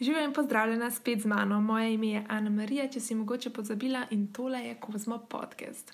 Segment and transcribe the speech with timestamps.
[0.00, 1.60] Živijo in pozdravljena spet z mano.
[1.60, 5.92] Moje ime je Ana Marija, če si mogoče pozabila, in tole je Kozmo podcast.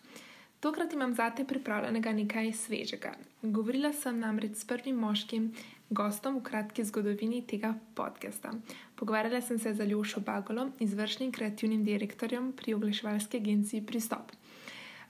[0.60, 3.16] Tokrat imam zate pripravljenega nekaj svežega.
[3.42, 5.50] Govorila sem namreč s prvim moškim
[5.90, 8.54] gostom v kratki zgodovini tega podcasta.
[8.94, 14.30] Pogovarjala sem se z Aljošo Bagolom, izvršnim kreativnim direktorjem pri oglaševalski agenciji Pristop.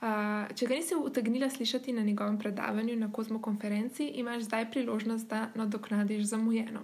[0.01, 5.29] Uh, če ga nisi utegnila slišati na njegovem predavanju na Kozmo konferenci, imaš zdaj priložnost,
[5.29, 6.81] da nadoknadiš zamujeno.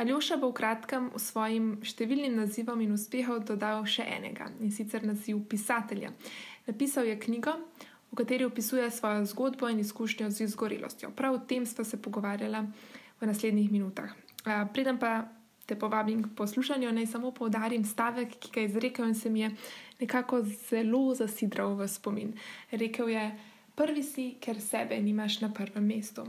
[0.00, 5.04] Aljoša bo v kratkem v svojim številnim nazivom in uspehom dodal še enega in sicer
[5.04, 6.14] naziv pisatelja.
[6.64, 7.52] Napisal je knjigo,
[8.08, 11.12] v kateri opisuje svojo zgodbo in izkušnjo z izgorelostjo.
[11.12, 12.64] Prav o tem sva se pogovarjala
[13.20, 14.16] v naslednjih minutah.
[14.72, 15.28] Preden pa
[15.68, 19.44] te povabim k poslušanju, naj samo povdarim stavek, ki ga je izrekel in se mi
[19.44, 19.52] je
[20.00, 22.32] nekako zelo zasidral v spomin.
[22.72, 23.24] Rekel je:
[23.76, 26.24] Prvi si, ker sebe nimaš na prvem mestu.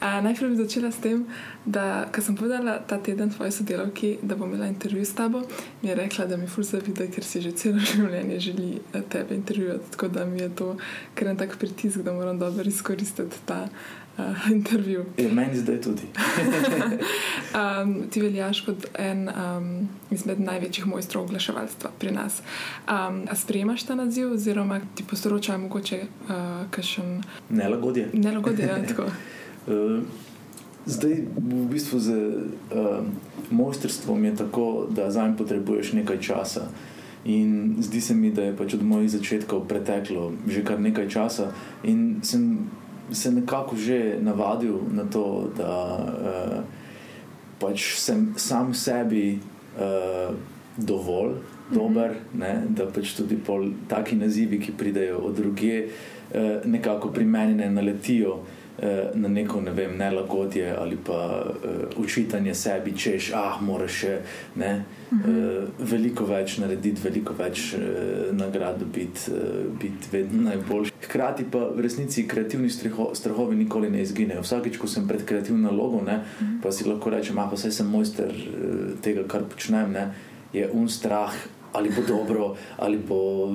[0.00, 1.26] Najprej bi začela s tem,
[1.64, 5.42] da ko sem povedala ta teden tvoji sodelavki, da bom imela intervju s tabo,
[5.82, 9.34] mi je rekla, da mi ful zavida, ker si že celo življenje želi eh, tebe
[9.34, 9.90] intervjuvati.
[9.90, 10.76] Tako da mi je to
[11.14, 13.68] kar en tak pritisk, da moram dobro izkoristiti ta.
[14.18, 15.04] Uh, intervju.
[15.16, 16.02] Je, meni zdaj tudi.
[17.54, 22.42] um, ti veljaš kot en um, izmed največjih mojstrov oglaševalstva pri nas.
[22.90, 26.34] Um, sprejemaš ta naziv, oziroma ti postročajo mogoče uh,
[26.70, 27.22] kakšen.
[27.50, 28.08] Nelagodje.
[28.12, 29.06] Nelagodje, ja, tako.
[29.66, 30.00] Eh,
[30.86, 33.04] zdaj, v bistvu z uh,
[33.50, 36.68] mojstrstvom je tako, da za njim potrebuješ nekaj časa.
[37.24, 41.52] In zdi se mi, da je pač od mojih začetkov preteklo že kar nekaj časa,
[41.84, 42.70] in sem
[43.12, 46.64] se nekako že navadil na to, da uh,
[47.60, 49.36] pač sem sam sebi
[49.76, 50.32] uh,
[50.76, 51.36] dovolj
[51.68, 53.36] dober, ne, da pač tudi
[53.88, 58.40] taki nazivi, ki pridejo od druge, uh, nekako pri meni ne naletijo.
[58.82, 64.12] Eh, na neko ne vem, nelagodje ali pa uh, učitanje sebi, češ, ah, moraš še
[64.54, 65.62] ne, uh -huh.
[65.62, 67.80] uh, veliko več narediti, veliko več uh,
[68.32, 70.92] nagrad dobiti, uh, biti vedno najboljši.
[71.08, 72.70] Hkrati pa v resnici kreativni
[73.14, 74.42] strahovi nikoli ne izginejo.
[74.42, 76.62] Vsakič, ko sem pred kreativnim nalogom, uh -huh.
[76.62, 80.14] pa si lahko rečem, ah, pa saj sem mojster uh, tega, kar počnem, ne,
[80.52, 81.34] je un strah
[81.72, 83.48] ali bo dobro, ali bo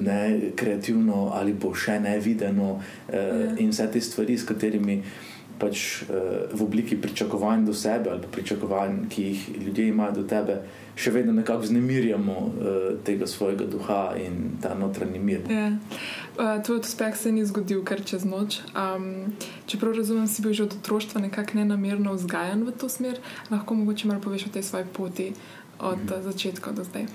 [0.00, 5.02] ne, kreativno, ali bo še ne videno, eh, in vse te stvari, s katerimi
[5.58, 10.62] pač eh, v obliki pričakovanj do sebe ali pričakovanj, ki jih ljudje imajo do tebe.
[10.98, 15.44] Še vedno nekako znemirjamo uh, tega svojega duha in ta notranji mir.
[15.46, 15.76] Yeah.
[16.34, 18.58] Uh, tvoj uspeh se ni zgodil kar čez noč.
[18.74, 19.30] Um,
[19.70, 24.10] čeprav razumem, si bil že od otroštva nekako nenamerno vzgajan v to smer, lahko mogoče
[24.10, 25.28] malo poveš o tej svoji poti
[25.78, 26.22] od mm -hmm.
[26.26, 27.06] začetka do zdaj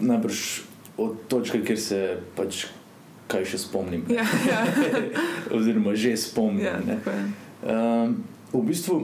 [0.00, 0.60] najbrž
[0.96, 2.00] od točke, kjer se
[2.36, 2.66] pač
[3.32, 4.04] kaj še spomnim.
[4.12, 4.62] Ja, ja.
[5.56, 6.66] Oziroma, že spomnim.
[6.66, 6.76] Ja,
[7.64, 8.20] um,
[8.52, 8.96] v bistvu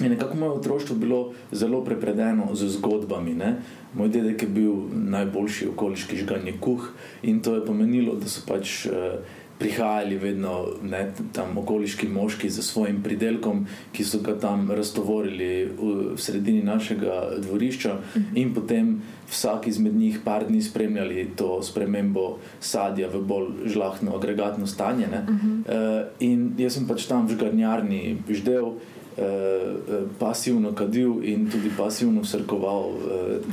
[0.00, 1.20] je nekako moje otroštvo bilo
[1.52, 3.34] zelo prepredeno z zgodbami.
[3.36, 3.50] Ne?
[3.96, 6.90] Moj dedek je bil najboljši okoliški žganje kuh
[7.22, 8.86] in to je pomenilo, da so pač.
[8.88, 15.50] Uh, prihajali vedno ne, tam okoliški moški za svojim pridelkom, ki so ga tam raztovorili
[15.78, 18.24] v, sredini našega dvorišča, mhm.
[18.24, 18.38] -huh.
[18.42, 24.66] in potem vsak izmed njih par dni spremljali to spremembo sadja v bolj žlahno, agregatno
[24.66, 25.06] stanje.
[25.06, 26.02] Uh -huh.
[26.02, 28.64] uh, in jaz sem pač tam v žgarnjarni ždel.
[29.12, 32.96] Uh, pasivno kadil in tudi pasivno srkoval uh,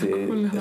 [0.02, 0.12] te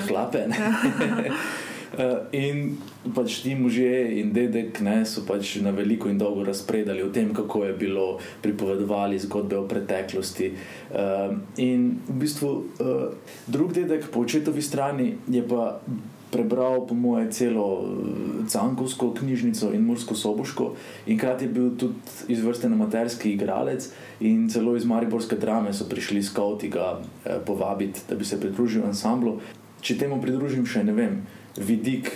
[0.07, 0.45] hlape.
[1.89, 2.77] Uh, in
[3.15, 7.31] pač ti možje in dedek ne, so pač na veliko in dolgo razpredali o tem,
[7.33, 8.05] kako je bilo,
[8.45, 10.51] pripovedovali zgodbe o preteklosti.
[10.93, 15.79] Uh, in v bistvu uh, drug dedek po očetovi strani je pa
[16.29, 17.89] prebral, po moje, celo
[18.45, 20.75] Cankovsko knjižnico in Mursko soboško,
[21.09, 21.97] in krati je bil tudi
[22.29, 23.89] izvrsten amaterski igralec,
[24.21, 28.85] in celo iz Mariborske drame so prišli skauti ga uh, povabiti, da bi se pridružil
[28.85, 29.39] ansamblu.
[29.81, 31.21] Če temu pridružim še ne vem
[31.57, 32.11] vidik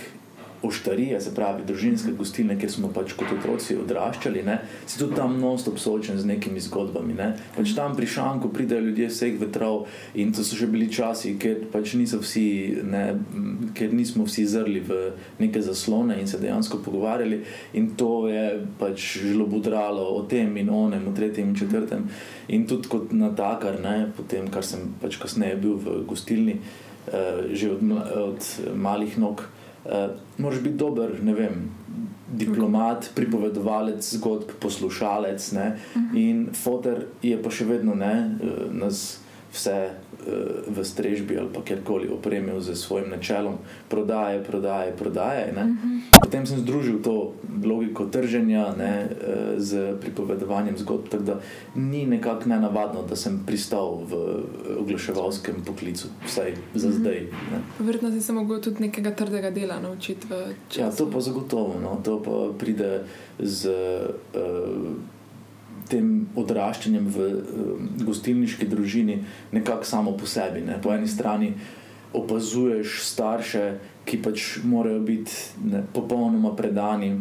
[0.66, 5.36] oštarije, se pravi družinske gostilne, kjer smo pač kot otroci odraščali, ne, si tudi tam
[5.40, 7.16] non-stop soočen z nekimi zgodbami.
[7.18, 7.30] Ne.
[7.56, 9.84] Pač tam pri Šanku pridejo ljudje vseh vetrov
[10.14, 12.46] in to so že bili časi, ker pač vsi,
[12.84, 13.04] ne,
[13.76, 15.00] ker nismo vsi zrli v
[15.42, 17.42] neke zaslone in se dejansko pogovarjali
[17.74, 22.08] in to je pač želo budralo o tem in onem, o tretjem in četrtem.
[22.48, 26.93] In tudi kot natakar, ne, potem, kar sem pač kasneje bil v gostilni, uh,
[27.52, 27.80] že od,
[28.16, 28.40] od
[28.74, 29.44] malih nog.
[29.84, 31.68] Uh, Moraš biti dober, ne vem,
[32.32, 35.52] diplomat, pripovedovalec zgodb, poslušalec.
[35.52, 35.76] Ne?
[35.96, 36.16] Mhm.
[36.16, 39.20] In fotor je pa še vedno ne, uh, nas
[39.52, 39.76] vse
[40.68, 43.58] v strežbi ali kjerkoli opremil z svojim načelom
[43.88, 45.52] prodaje, prodaje, prodaje.
[45.52, 45.72] Uh mhm.
[45.72, 46.20] -huh.
[46.20, 47.32] Potem sem združil to
[47.64, 49.08] logiko trženja ne,
[49.56, 51.40] z pripovedovanjem zgodb, tako da
[51.74, 54.42] ni nekako nenavadno, da sem pristal v
[54.80, 57.00] oglaševalskem poklicu, vsaj za uh mhm.
[57.00, 57.00] -huh.
[57.00, 57.26] zdaj.
[57.78, 60.26] Verjetno si se mogel tudi nekega trdega dela naučiti.
[60.76, 61.80] Ja, to pa zagotovo.
[61.82, 62.00] No.
[62.04, 63.02] To pa pride
[63.38, 63.68] z.
[64.34, 64.63] Uh,
[65.88, 69.18] tem odraščanjem v um, gostilniški družini,
[69.52, 70.64] nekako samo po sebi.
[70.64, 70.78] Ne.
[70.82, 71.52] Po eni strani
[72.14, 73.64] opazuješ starše,
[74.04, 75.32] ki pač morajo biti
[75.64, 77.14] ne, popolnoma predani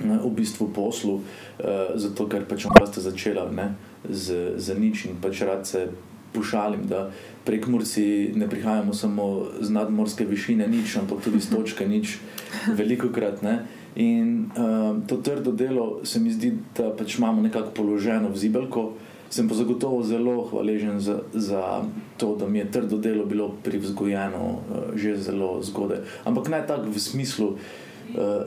[0.00, 3.68] ne, v bistvu poslu, uh, zato ker pač oni ste začeli
[4.10, 5.88] z, z nič in pač rad se
[6.34, 6.88] pošalim.
[7.44, 12.18] Prek Mursi ne prihajamo samo z nadmorske višine, nič, ampak tudi z točke, nič,
[12.74, 13.44] veliko krat.
[13.44, 13.83] Ne.
[13.96, 18.92] In uh, to trdo delo se mi zdi, da pač imamo nekako položeno v zibelko.
[19.30, 21.82] Sem pa zagotovo zelo hvaležen za, za
[22.18, 26.02] to, da mi je trdo delo bilo privzgojeno uh, že zelo zgodaj.
[26.24, 27.58] Ampak ne tako v smislu uh,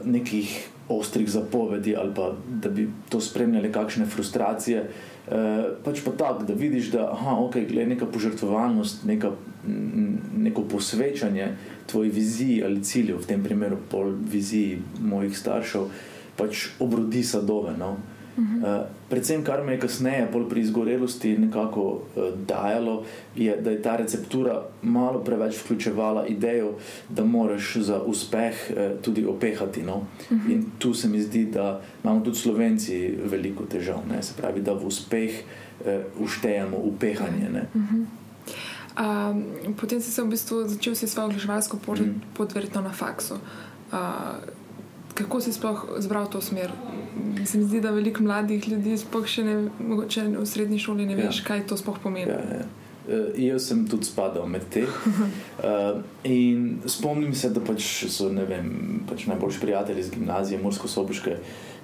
[0.03, 0.51] nekih
[0.87, 4.83] ostrih zapovedi ali pa da bi to spremljali kakšne frustracije.
[4.83, 5.16] Uh,
[5.83, 9.31] pač pa tako, da vidiš, da je okay, neka požrtvovalnost, neka,
[10.37, 11.49] neko posvečanje
[11.85, 15.89] tvoji viziji ali cilju, v tem primeru pol viziji mojih staršev,
[16.37, 17.75] pač obrodi sadove.
[17.77, 17.91] No?
[17.91, 18.79] Uh -huh.
[18.79, 23.03] uh, predvsem, kar me je kasneje, pri izgorelosti, nekako uh, dajalo,
[23.35, 26.73] je, da je ta receptura malo preveč vključevala idejo,
[27.09, 29.83] da moraš za uspeh uh, tudi opehati.
[29.83, 29.95] No?
[29.95, 30.51] Uh -huh.
[30.51, 34.23] In tu se mi zdi, da imamo tudi slovenci veliko težav, ne?
[34.23, 35.31] se pravi, da v uspeh
[35.79, 35.85] uh,
[36.23, 37.49] uštejemo upehanje.
[37.73, 38.05] Uh -huh.
[38.97, 42.33] Um, potem si se v bistvu začel svojo živalsko pot, mm.
[42.33, 43.37] pot verjetno na faksu.
[43.91, 44.41] Uh,
[45.17, 46.71] kako si sploh zbral to smer?
[47.45, 51.15] Se mi zdi, da veliko mladih ljudi, sploh še ne mogoče v srednji šoli, ne
[51.17, 51.47] veš, ja.
[51.47, 52.29] kaj to sploh pomeni.
[52.29, 52.67] Ja, ja.
[53.07, 54.83] Uh, jaz sem tudi spadal med te.
[54.83, 58.67] Uh, in spomnim se, da pač so vem,
[59.07, 61.37] pač najboljši prijatelji iz gimnazije, Mursko-Soboške,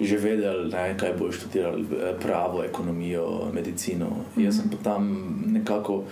[0.03, 4.09] že vedeli, ne, kaj bojo študirali, eh, pravo, ekonomijo, medicino.
[4.09, 4.45] Mm -hmm.
[4.45, 5.07] Jaz sem pa tam
[5.53, 6.03] nekako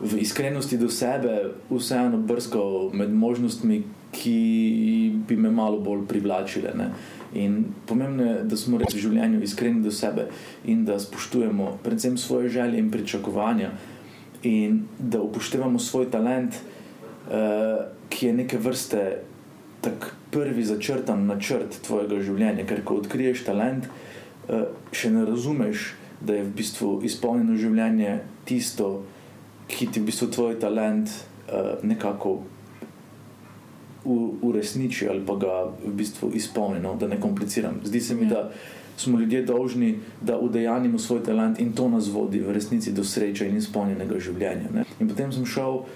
[0.00, 3.82] v iskrenosti do sebe vseeno brskal med možnostmi,
[4.12, 6.72] ki bi me malo bolj privlačile.
[6.78, 6.90] Ne.
[7.34, 10.28] In pomembno je, da smo res v življenju iskreni do sebe
[10.64, 13.70] in da spoštujemo predvsem svoje želje in pričakovanja,
[14.42, 19.02] in da upoštevamo svoj talent, uh, ki je neke vrste
[19.80, 22.64] tak prvi začrtan načrt tvojega življenja.
[22.66, 23.88] Ker ko odkriješ talent,
[24.48, 29.04] uh, še ne razumeš, da je v bistvu izpolnjeno življenje tisto,
[29.68, 32.40] ki ti v bistvu tvoj talent uh, nekako
[34.04, 35.54] uresniči ali pa ga
[35.84, 37.80] v bistvu izpolni, no, da ne kompliciram.
[37.84, 38.28] Zdi se mi, ja.
[38.28, 38.50] da
[38.96, 43.48] smo ljudje dolžni, da udejanimo svoj talent in to nas vodi v resnici do sreče
[43.48, 44.70] in izpolnjenega življenja.
[44.74, 44.84] Ne.
[45.00, 45.86] In potem sem šel uh,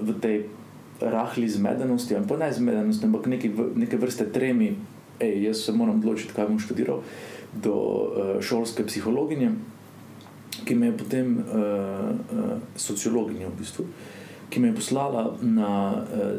[0.00, 0.42] v tej
[1.00, 4.76] rahli zmedenosti, pa ne zmedenosti, ampak neki, neke vrste tremi,
[5.18, 7.02] ej, jaz se moram odločiti, kaj bom študiral,
[7.54, 9.50] do uh, šolske psihologinje
[10.64, 13.86] ki me je potem uh, uh, sociologinja, v bistvu,
[14.50, 16.38] ki me je poslala na, uh,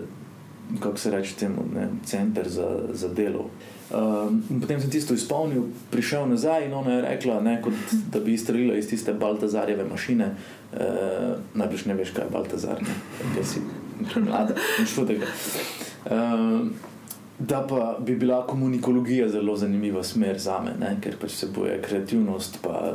[0.80, 3.50] kako se reče, temu, ne, center za, za delo.
[3.92, 7.74] Um, potem sem tisto izpolnil, prišel nazaj in ona je rekla, ne, kot,
[8.12, 10.32] da bi izstrelila iz tiste Baltazarjeve mašine.
[10.74, 10.80] Uh,
[11.54, 12.98] Najbrž ne veš, kaj je Baltazar, ne,
[13.36, 13.62] ker si
[14.26, 15.30] mlada in šlo tega.
[16.06, 16.68] Uh,
[17.40, 20.96] Da pa bi bila komunikologija zelo zanimiva smer za me, ne?
[21.02, 22.94] ker pač se boje kreativnost, pa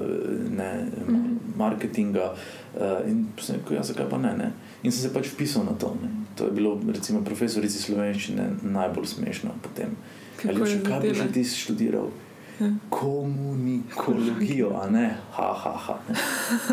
[0.56, 1.40] ne mm.
[1.56, 2.32] marketinga.
[2.74, 4.52] Uh, in sem rekel, ja, zakaj pa ne, ne.
[4.82, 5.92] In sem se pač vpisal na to.
[6.02, 6.08] Ne?
[6.38, 9.54] To je bilo, recimo, profesorici slovenščine najbolj smešno.
[9.62, 9.96] Potem.
[10.48, 12.10] Ali še kaj bi že ti študiral?
[12.60, 12.68] Ja.
[12.92, 15.96] Komunikologijo, a ne, ha, ha, ha.
[16.08, 16.14] Ne?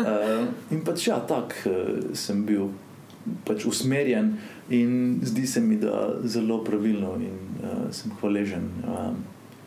[0.04, 2.68] Uh, in pač ja, tak uh, sem bil
[3.48, 4.34] pač usmerjen
[4.72, 9.16] in zdi se mi, da zelo pravilno in uh, sem hvaležen um,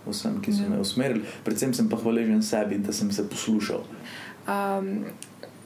[0.05, 0.69] vsem, ki so ja.
[0.69, 3.81] me usmerili, predvsem sem pa hvaležen sebi, da sem se poslušal.
[4.45, 5.05] Um,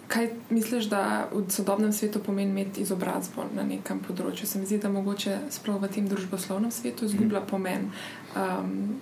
[0.07, 4.47] kaj misliš, da v sodobnem svetu pomeni imeti izobrazbo na nekem področju?
[4.47, 7.49] Se mi zdi, da mogoče sploh v tem družboslovnem svetu izgublja mm.
[7.49, 7.91] pomen.
[8.35, 8.95] Um,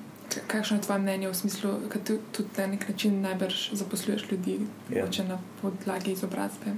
[0.48, 2.00] Kakšno je tvoje mnenje v smislu, da
[2.34, 4.56] tudi na nek način najbrž zaposluješ ljudi
[4.90, 5.06] ja.
[5.28, 6.74] na podlagi izobrazbe?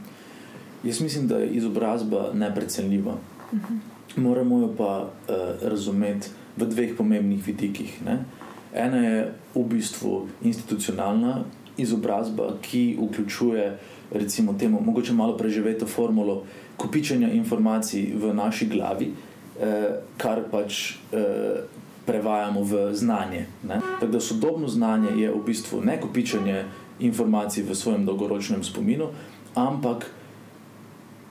[0.84, 3.16] Jaz mislim, da je izobrazba neprecenljiva.
[3.52, 3.74] Uh mhm.
[3.74, 4.22] -huh.
[4.22, 8.02] Moramo jo pa uh, razumeti v dveh pomembnih vidikih.
[8.06, 8.26] Ne?
[8.74, 11.44] Ena je v bistvu institucionalna
[11.78, 13.78] izobrazba, ki vključuje,
[14.12, 16.44] recimo, temu, mogoče malo preživeto formulo
[16.78, 19.12] kopičenja informacij v naši glavi,
[19.60, 21.64] eh, kar pač eh,
[22.06, 23.46] prevajamo v znanje.
[23.64, 23.82] Ne?
[24.00, 26.66] Tako da sodobno znanje je v bistvu ne kopičenje
[27.00, 29.10] informacij v svojem dolgoročnem spominu,
[29.56, 30.12] ampak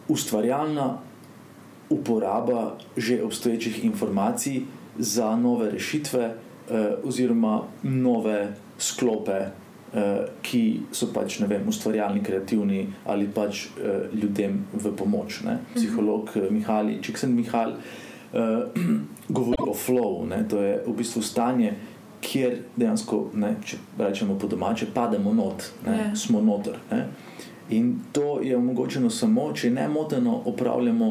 [0.09, 0.99] ustvarjalna
[1.89, 4.63] uporaba že obstoječih informacij
[4.99, 9.47] za nove rešitve eh, oziroma nove sklope,
[10.43, 10.61] ki
[10.91, 15.43] so pač ne vem, ustvarjalni, kreativni ali pač eh, ljudem v pomoč.
[15.47, 15.59] Ne?
[15.75, 18.81] Psiholog eh, Mihali, Čiksen Mihal eh,
[19.37, 20.43] govori o flowu, ne?
[20.49, 21.75] to je v bistvu stanje.
[22.25, 26.07] Kjer dejansko, ne, če rečemo po domače, pademo not, ne, yeah.
[26.09, 26.17] Ja.
[26.17, 26.79] smo noter.
[26.89, 27.03] Ne.
[27.77, 31.11] In to je omogočeno samo, če ne moteno opravljamo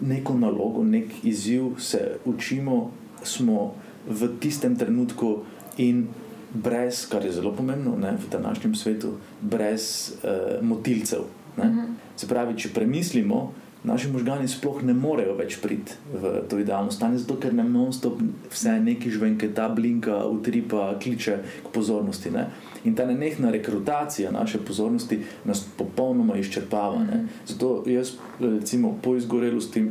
[0.00, 2.90] neko nalogo, nek izziv, se učimo,
[3.22, 3.74] smo
[4.08, 5.36] v tistem trenutku
[5.76, 6.06] in
[6.54, 11.20] brez, kar je zelo pomembno ne, v današnjem svetu, brez uh, motilcev.
[11.56, 11.86] Mm -hmm.
[12.16, 13.52] Se pravi, če premislimo,
[13.84, 18.20] naši možgani sploh ne morejo več priti v to idealno stanje, zato ker nam non-stop
[18.52, 22.30] vse nekaj žvenke, ta blinka, utripa, kliče k pozornosti.
[22.30, 22.46] Ne.
[22.84, 26.98] In ta nenehna rekrutacija naše pozornosti nas popolnoma izčrpava.
[26.98, 27.16] Ne.
[27.16, 27.26] Mhm.
[27.46, 29.84] Zato jaz, recimo, po izgorelosti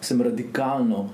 [0.00, 1.10] sem radikalno uh,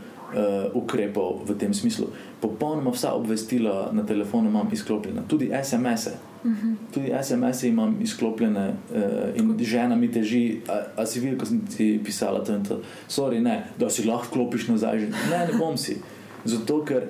[0.74, 2.06] ukrepal v tem smislu.
[2.40, 6.10] Popolnoma vsa obvestila na telefonu imam izklopljena, tudi SMS-e.
[6.44, 6.68] Uh mhm.
[6.68, 6.74] -huh.
[6.94, 11.60] Tudi SMS-e imam izklopljene uh, in žena mi teži, a, a si videl, ko sem
[11.76, 12.80] ti pisala to in to.
[13.08, 14.98] Sorry, ne, da si lahko klopiš nazaj.
[14.98, 15.08] Ne,
[15.52, 15.96] ne bom si.
[16.44, 17.02] Zato, ker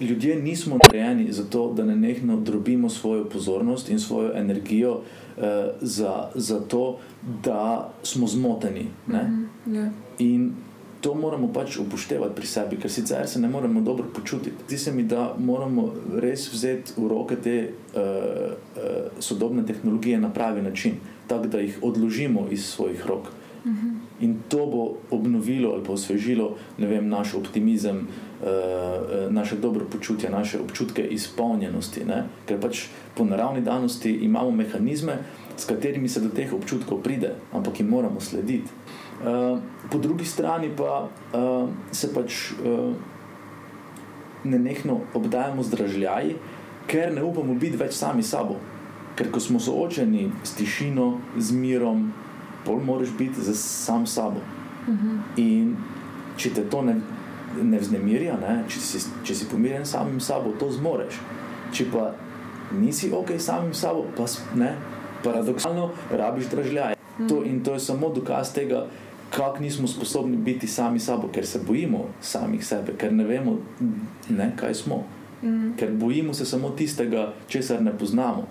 [0.00, 5.44] ljudje nismo narejeni za to, da ne nehno drobimo svojo pozornost in svojo energijo uh,
[5.80, 6.98] za, za to,
[7.44, 8.86] da smo zmoteni.
[9.06, 9.88] Mm -hmm, yeah.
[10.18, 10.52] In
[11.00, 14.56] to moramo pač upoštevati pri sebi, ker sicer se ne moremo dobro počutiti.
[14.66, 20.30] Zdi se mi, da moramo res vzeti v roke te uh, uh, sodobne tehnologije na
[20.32, 23.28] pravi način, tako da jih odložimo iz svojih rok.
[23.64, 23.94] Mm -hmm.
[24.20, 31.02] In to bo obnovilo ali osvežilo vem, naš optimizem, uh, naše dobro počutje, naše občutke
[31.02, 32.04] izpolnjenosti.
[32.04, 32.24] Ne?
[32.46, 35.18] Ker pač po naravni danosti imamo mehanizme,
[35.56, 38.70] s katerimi se do teh občutkov pride, ampak jim moramo slediti.
[39.16, 39.58] Uh,
[39.90, 42.92] po drugi strani pa uh, se pač uh,
[44.44, 46.36] nenehno obdajamo z dražljaji,
[46.86, 48.60] ker ne upamo biti več sami sabo.
[49.16, 52.12] Ker ko smo soočeni s tišino, z mirom,
[52.66, 54.40] pol moraš biti za sam sabo.
[54.86, 55.08] Uh mhm.
[55.08, 55.20] -huh.
[55.36, 55.76] In
[56.36, 57.00] če te to ne,
[57.62, 61.20] ne vznemirja, ne, če, si, če si pomirjen samim sabo, to zmoreš.
[61.72, 62.10] Če pa
[62.76, 64.76] nisi ok samim sabo, pa ne,
[65.26, 66.96] paradoksalno rabiš dražljaje.
[66.96, 67.28] Uh -huh.
[67.28, 68.86] to, in to je samo dokaz tega,
[69.30, 73.58] kako nismo sposobni biti sami sabo, ker se bojimo samih sebe, ker ne vemo,
[74.28, 75.04] ne, kaj smo.
[75.42, 75.76] Mm.
[75.76, 78.46] Ker bojimo se samo tistega, česar ne poznamo.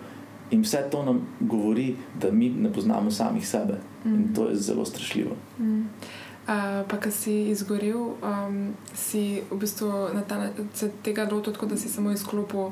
[0.51, 3.74] In vse to nam govori, da mi ne poznamo samih sebe.
[4.05, 4.13] Mm.
[4.13, 5.36] In to je zelo strašljivo.
[5.60, 5.82] Mm.
[5.82, 11.65] Uh, pa, ki si izgorel, um, si v bistvu na ta način tega lotil, tako
[11.65, 12.70] da si samo izklopil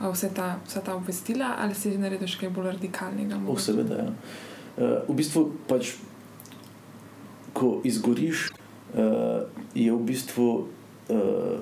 [0.00, 3.40] vse, ta, vse ta obvestila, ali si naredil še kaj bolj radikalnega?
[3.58, 4.04] Seveda.
[4.04, 4.12] Ja.
[4.78, 5.96] Uh, v bistvu pač
[7.52, 8.48] ko izgoriš,
[8.94, 9.42] uh,
[9.74, 10.46] je v bistvu
[11.10, 11.58] uh,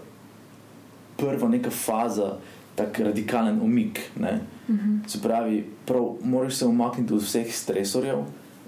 [1.17, 2.37] prva neka faza,
[2.77, 4.01] tako radikalen umik.
[4.17, 4.39] Uh mhm.
[4.69, 5.09] -huh.
[5.09, 8.19] Se pravi, prav, moraš se umakniti od vseh stresorjev,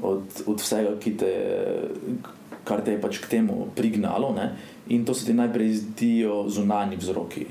[0.03, 1.33] od, od vsega, te,
[2.65, 4.33] kar te je pač k temu prignalo.
[4.35, 4.57] Ne?
[4.89, 7.47] In to se ti najprej zdijo zunani vzroki.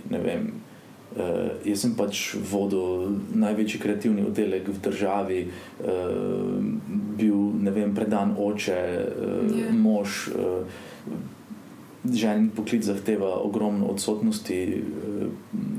[1.07, 6.59] Uh, jaz sem pač vodil največji kreativni oddelek v državi, uh,
[7.17, 9.73] bil vem, predan oče, uh, yeah.
[9.73, 10.27] mož.
[10.35, 10.85] Uh,
[12.07, 14.55] Žen poklic zahteva ogromno odsotnosti,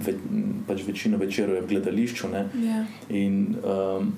[0.04, 0.12] ve,
[0.68, 2.28] pač večino večerov je v gledališču.
[2.28, 2.50] Yeah.
[2.60, 2.80] Ja.
[3.08, 4.10] In um,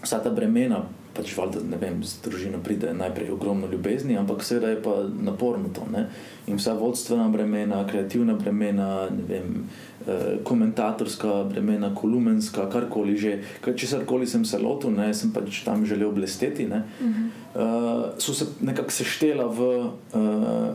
[0.00, 0.86] vsa ta bremena,
[1.18, 4.94] pač valjda, ne vem, z družino pride najprej ogromno ljubezni, ampak seveda je pa
[5.26, 5.84] naporno to.
[5.92, 6.06] Ne?
[6.46, 9.54] In vsa vodstvena bremena, kreativna bremena, ne vem.
[10.08, 15.58] Eh, komentatorska bremena, kolumenska, karkoli že, če se karkoli sem se lotil, ne, sem pač
[15.66, 17.26] tam želel blesteti, ne, uh -huh.
[17.54, 19.60] uh, so se nekako seštela v
[20.14, 20.70] uh,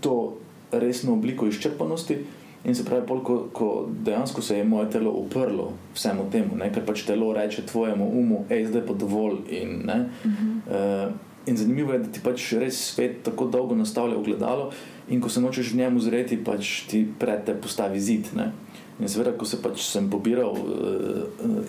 [0.00, 0.38] to
[0.72, 2.18] resno obliko izčrpanosti.
[2.64, 6.84] In se pravi, ko, ko dejansko se je moje telo uprlo vsemu temu, ne, ker
[6.86, 9.40] pač telo reče tvojemu umu, hej, zdaj pa dovolj.
[9.50, 11.06] In, ne, uh -huh.
[11.06, 11.12] uh,
[11.46, 14.70] in zanimivo je, da ti pač res svet tako dolgo nastavlja v gledalo,
[15.08, 18.26] in ko se nočeš v njemu zreti, pač ti pred te postavi zid.
[18.36, 18.52] Ne?
[19.00, 20.62] In seveda, ko se pač sem pobiral uh,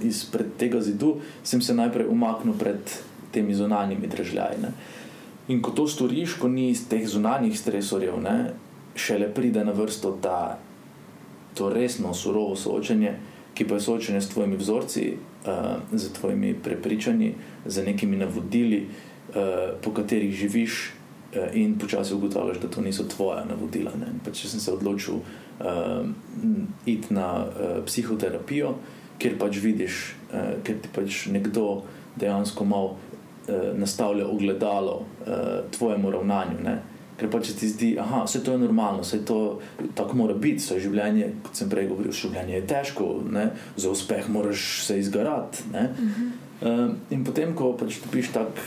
[0.03, 2.77] izpred tega zidu, sem se najprej umaknil pred
[3.31, 4.67] temi zunanjimi državljani.
[5.47, 8.53] In ko to storiš, ko ni iz teh zunanjih stresorjev, ne,
[8.95, 10.59] šele pride na vrsto ta,
[11.53, 13.13] to resno, surovo soočenje,
[13.53, 15.51] ki pa je soočenje s tvojimi vzorci, uh,
[15.91, 20.91] z tvojimi prepričanji, z nekimi navodili, uh, po katerih živiš.
[21.35, 23.91] Eh, in počasi ugotavljaš, da to niso tvoje navodila.
[24.33, 26.05] Če sem se odločil uh,
[26.85, 28.75] iti na uh, psihoterapijo,
[29.17, 31.81] kjer pač vidiš, uh, ker ti pač nekdo
[32.21, 36.59] dejansko malo uh, nastavlja ogledalo uh, tvojemu ravnanju.
[36.63, 36.75] Ne?
[37.17, 39.59] Ker pa če ti zdi, da vse to je normalno, vse to
[39.95, 43.49] tako mora biti, vse življenje, kot sem prej govoril, življenje je težko, ne?
[43.77, 45.67] za uspeh moraš se izgarati.
[45.69, 46.31] Uh -huh.
[46.61, 48.63] uh, in potem, ko pač dobiš tak.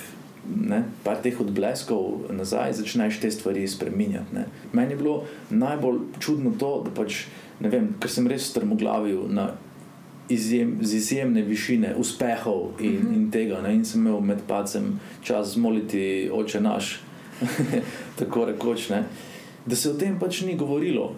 [0.46, 4.34] Ne, par teh odbleskov nazaj, začneš te stvari spremenjati.
[4.34, 4.44] Ne.
[4.72, 7.26] Meni je bilo najbolj čudno to, da pač,
[7.60, 9.48] ne vem, ker sem res strmoglavil na
[10.28, 13.14] izjem, z izjemne višine uspehov in, uh -huh.
[13.14, 13.60] in tega.
[13.62, 13.74] Ne?
[13.74, 17.00] In sem imel med pacem čas zmoliti oče naš,
[18.18, 19.04] tako rekoč, ne?
[19.66, 21.16] da se o tem pač ni govorilo.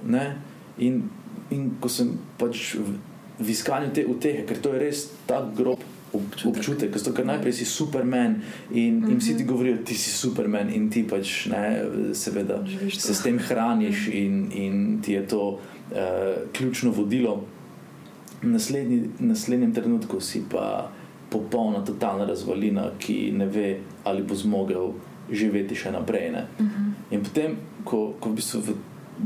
[0.78, 1.02] In,
[1.50, 2.96] in ko sem pač v,
[3.38, 5.86] v iskanju te utehe, ker to je res tako grob.
[6.08, 8.40] Občutek, zato, ker najprej si superman
[8.72, 9.10] in, mm -hmm.
[9.12, 9.50] in vsi ti mhm.
[9.52, 11.84] govorijo, da si superman in ti pač ne,
[12.14, 17.44] seveda, se s tem hraniš, in, in ti je to uh, ključno vodilo
[18.42, 20.90] naslednji, naslednjem trenutku si pa
[21.30, 24.92] popolna, totalna razvalina, ki ne ve, ali bo zmogel
[25.30, 26.30] živeti še naprej.
[26.30, 26.68] Uh mhm.
[26.68, 27.14] -huh.
[27.14, 28.74] In potem, ko, ko v, bistvu v,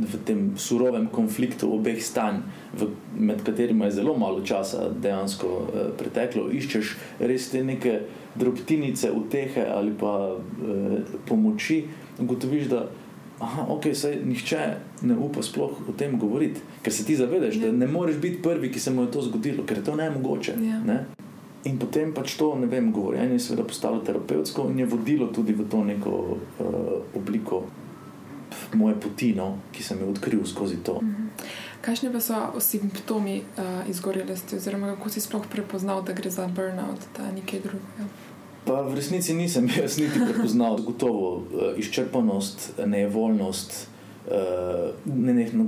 [0.07, 2.43] v tem surovem konfliktu obeh stanj,
[2.79, 2.87] v,
[3.19, 8.01] med katerima je zelo malo časa dejansko eh, preteklo, iščeš res te neke
[8.35, 11.85] drobtinice, utehe ali pa eh, pomoči,
[12.19, 12.87] ugotoviš, da
[13.43, 14.61] aha, ok, saj nihče
[15.03, 17.67] ne upa sploh o tem govoriti, ker se ti zavedaš, ja.
[17.67, 20.55] da ne moreš biti prvi, ki se mu je to zgodilo, ker je to nemogoče.
[20.63, 20.79] Ja.
[20.87, 21.05] Ne?
[21.65, 25.55] In potem pač to, ne vem, govorjenje je seveda postalo terapevtsko in je vodilo tudi
[25.55, 26.67] v to neko uh,
[27.15, 27.63] obliko
[28.75, 30.99] moje poti, no, ki sem jo odkril skozi to.
[31.03, 31.29] Mhm.
[31.83, 37.09] Kakšni pa so simptomi uh, izgorelosti, oziroma kako si sploh prepoznal, da gre za burnout,
[37.17, 38.07] da nekaj drugega?
[38.63, 43.87] Pa v resnici nisem jaz niti prepoznal, gotovo uh, izčrpanost, nevoljnost,
[44.27, 45.67] uh, nenehno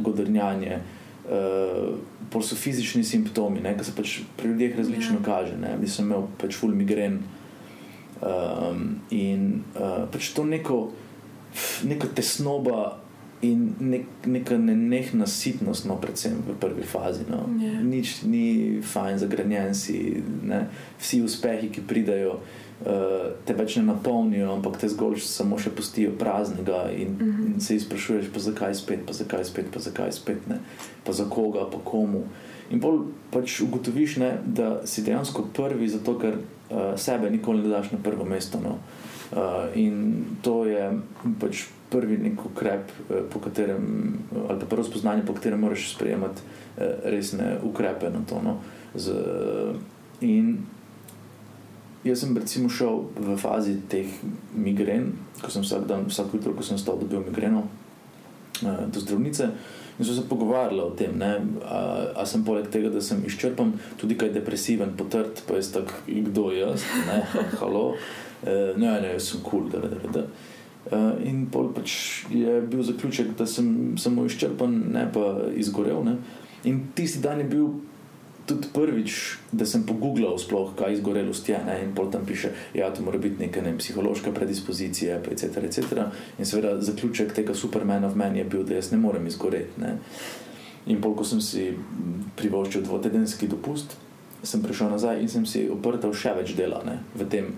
[0.00, 0.80] godrnjanje.
[1.24, 2.00] Uh,
[2.32, 5.24] pol so fizični simptomi, ki se pač pri ljudeh različno ja.
[5.24, 5.58] kaže.
[5.60, 7.20] Jaz sem imel pač full migren
[8.20, 10.82] um, in uh, pač to neko,
[11.84, 12.98] neko tesnoba
[13.42, 17.26] in nek, neka nenehna sitnost, no, predvsem v prvi fazi.
[17.30, 17.44] No.
[17.58, 17.78] Yeah.
[17.78, 17.86] Ja.
[17.86, 18.46] Nič ni
[18.86, 20.66] fajn, zagrenjen si, ne.
[21.02, 22.61] vsi uspehi, ki pridajo, uh,
[23.44, 27.54] te več ne napolnijo, ampak te zgolj samo še pustijo praznega in, mm -hmm.
[27.54, 30.58] in se izprašuješ, pa zakaj spet, pa zakaj spet, pa zakaj spet, ne.
[31.04, 32.24] pa za koga, pa komu.
[32.70, 37.68] In bolj pač ugotoviš, ne, da si dejansko prvi, zato ker uh, sebe nikoli ne
[37.68, 38.58] daš na prvo mesto.
[38.60, 38.78] No.
[39.32, 40.90] Uh, in to je
[41.40, 44.14] pač prvi nek ukrep, eh, po katerem,
[44.48, 48.40] ali pa prvo spoznanje, po katerem moraš sprejemati eh, resne ukrepe na to.
[48.44, 48.56] No.
[48.94, 49.12] Z,
[50.20, 50.58] in
[52.04, 54.10] jaz sem recimo šel v fazi teh
[54.54, 55.12] migren,
[55.42, 57.66] ko sem vsak dan, vsak jutro, ko sem stal, dobil migreno
[58.62, 59.52] eh, do zdravnice.
[60.00, 64.32] In so se pogovarjali o tem, ali sem poleg tega, da sem izčrpan, tudi kaj
[64.32, 67.18] depresiven, potrt, pa je tako, kdo jaz, ne,
[67.60, 67.92] halo,
[68.42, 70.24] ne, ne, jaz sem kul, cool, da, da, da.
[70.82, 71.92] Uh, in pol pač
[72.26, 76.02] je bil zaključek, da sem samo izčrpan, ne pa izgorel.
[76.02, 76.16] Ne?
[76.66, 77.68] In tisti dan je bil
[78.46, 79.18] tudi prvič,
[79.52, 81.58] da sem pogooglal, sploh, kaj izgorelost je.
[81.66, 81.78] Ne?
[81.84, 85.64] In pol tam piše, da ja, to mora biti neka ne, psihološka predispozicija, etc.
[85.64, 86.06] etc.
[86.38, 89.80] In seveda zaključek tega supermana v meni je bil, da jaz ne morem izgoreti.
[89.80, 89.98] Ne?
[90.86, 91.68] In pol, ko sem si
[92.36, 93.94] privoščil dvotedenski dopust,
[94.42, 96.98] sem prišel nazaj in sem si oprtal še več dela ne?
[97.14, 97.52] v tem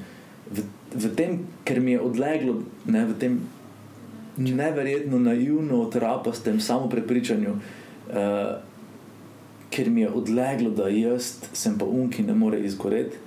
[0.51, 3.41] v, v tem, ker mi je odleglo, ne, v tem
[4.37, 8.61] neverjetno naivno, otrapastem samo prepričanju, uh,
[9.75, 13.19] ker mi je odleglo, da jaz sem pa unki ne more izgoreti,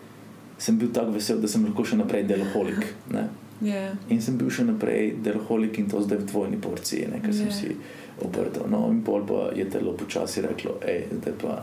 [0.58, 2.88] sem bil tako vesel, da sem lahko še naprej deloholik.
[3.12, 3.28] Yeah.
[3.62, 3.84] Ja.
[4.14, 7.40] In sem bil še naprej deloholik in to zdaj v dvojni porciji, ker yeah.
[7.42, 7.58] sem ja.
[7.58, 8.70] si obrtal.
[8.72, 11.58] No, in pol pa je telo počasi reklo, hej, zdaj pa.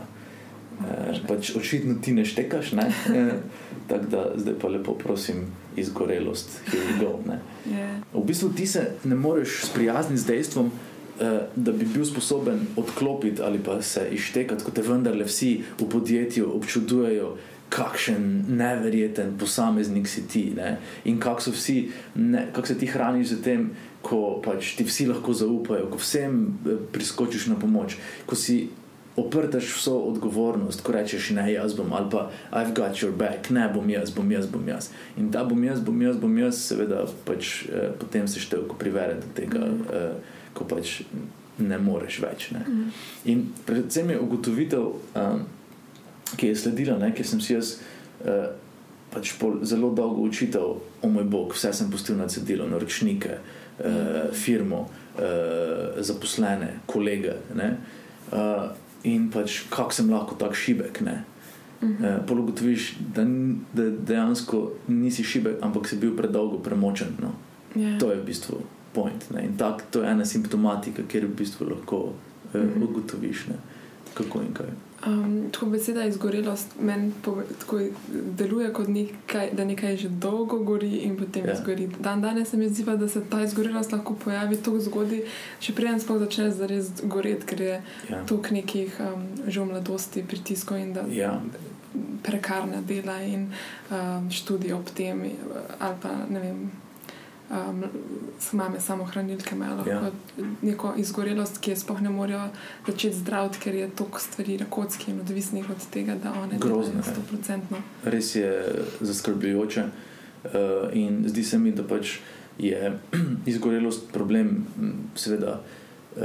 [0.75, 2.89] Eh, pač očitno ti ne štekaš, ne?
[3.15, 3.37] Eh,
[3.87, 5.45] tako da zdaj pa lepo prosim,
[5.79, 6.57] izgorelost,
[6.99, 7.19] go,
[7.67, 8.01] yeah.
[8.13, 10.71] V bistvu ti se ne moreš sprijazniti z dejstvom,
[11.55, 16.55] da bi bil sposoben odklopiti ali pa se ištekati, kot te vendarle vsi v podjetju
[16.55, 17.35] občudujejo.
[17.69, 20.77] Kakšen neverjeten posameznik si ti, ne?
[21.03, 21.41] in kako
[22.53, 23.69] kak se ti hraniš z tem,
[24.05, 26.59] ko pač ti vsi lahko zaupajo, ko vsem
[26.93, 27.97] priskočiš na pomoč,
[28.29, 28.69] ko si
[29.15, 33.69] oprtaš vso odgovornost, ko rečeš, ne, jaz bom ali pa I've got your back, ne
[33.73, 34.89] bom jaz, bom jaz, bom jaz.
[35.17, 39.21] In da bom jaz, bom jaz, bom jaz, seveda, pač, eh, potem se števko privede
[39.23, 39.85] do tega, mm.
[39.93, 41.01] eh, ko pač
[41.59, 42.49] ne moreš več.
[42.55, 42.63] Ne.
[42.67, 42.91] Mm.
[43.31, 45.45] In predvsem je ugotovitev, um,
[46.35, 47.79] ki je sledila, ne, ker sem si jaz.
[48.25, 48.61] Eh,
[49.15, 49.29] Pač
[49.63, 53.37] zelo dolgo učitev, o moj bog, vse sem pustil na cedilu, naročnike,
[53.79, 57.37] eh, firmo, eh, zaposlene, kolege.
[57.55, 58.65] Eh,
[59.07, 60.99] in pač kako sem lahko tako šibek.
[61.05, 61.23] Ne?
[61.81, 62.05] uh -huh.
[62.05, 63.25] eh, pologotoviš, da,
[63.73, 67.07] da dejansko nisi šibek, ampak si bil predolgo premočen.
[67.21, 67.31] No.
[67.75, 67.93] Yeah.
[67.93, 67.99] Ja.
[67.99, 68.57] To je v bistvu
[68.95, 69.29] point.
[69.31, 69.45] Ne.
[69.45, 72.01] In tak, to je ena simptomatika, kjer v bistvu lahko
[72.53, 72.81] eh, mhm.
[72.81, 72.89] -huh.
[72.89, 73.59] ugotoviš, ne,
[74.13, 74.73] kako in kaj.
[75.07, 77.11] Um, tako beseda izgorelost meni
[78.37, 81.47] deluje kot nekaj, da nekaj že dolgo gori in potem yeah.
[81.47, 81.53] Ja.
[81.53, 81.89] izgori.
[81.99, 85.21] Dan danes se mi zdi, da se ta izgorelost lahko pojavi tako zgodaj,
[85.59, 88.11] še preden sploh začne zares goreti, ker je yeah.
[88.11, 88.23] Ja.
[88.25, 91.05] toliko nekih um, že v mladosti pritiskov in da.
[91.05, 91.37] Yeah.
[91.37, 91.41] Ja.
[92.23, 93.51] Prekarna dela in
[93.91, 95.21] um, študij ob tem,
[95.79, 96.57] ali pa ne vem,
[97.49, 97.83] um,
[98.51, 100.11] mame samohranilke imajo lahko ja.
[100.61, 102.47] neko izgorelost, ki je sploh ne morejo
[102.87, 107.01] začeti zdraviti, ker je toliko stvari na kocki in odvisnih od tega, da one grozne.
[108.03, 108.51] Res je
[109.01, 110.51] zaskrbljujoče uh,
[110.93, 112.17] in zdi se mi, da pač
[112.57, 112.93] je
[113.51, 114.65] izgorelost problem,
[115.15, 116.21] seveda uh,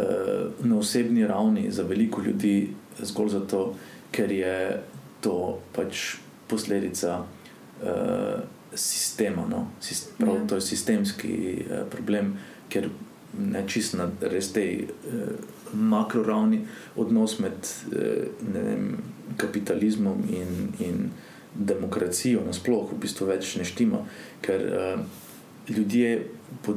[0.64, 3.74] na osebni ravni za veliko ljudi, zgolj zato,
[4.10, 4.56] ker je
[5.20, 6.16] to pač
[6.48, 7.22] posledica.
[7.82, 9.46] Uh, sistema.
[9.48, 9.66] No?
[9.80, 10.46] Sist, prav, ja.
[10.46, 12.34] To je sistemski eh, problem,
[12.68, 12.90] ker
[13.38, 14.88] ne čisto na res tej eh,
[15.72, 16.64] makroravni
[16.96, 17.54] odnos med
[17.94, 18.98] eh, vem,
[19.38, 21.10] kapitalizmom in, in
[21.54, 24.04] demokracijo nasplošno v bistvu več ne štima,
[24.42, 25.02] ker eh,
[25.70, 26.26] ljudje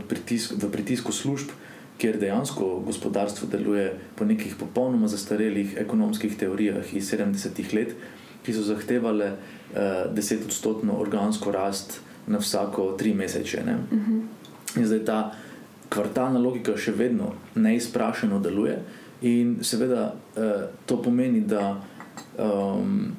[0.07, 1.53] pritisk, v pritisku služb.
[2.01, 7.93] Ker dejansko gospodarstvo deluje po nekih popolnoma zastarelih ekonomskih teorijah iz 70-ih let,
[8.43, 13.61] ki so zahtevali uh, desetodstotno organsko rast na vsako tri mesece.
[13.61, 14.11] Uh mhm.
[14.11, 14.21] -huh.
[14.79, 15.31] In zdaj ta
[15.89, 18.79] kvartalna logika še vedno neizprašeno deluje,
[19.21, 20.43] in seveda uh,
[20.85, 21.81] to pomeni, da
[22.37, 23.15] um,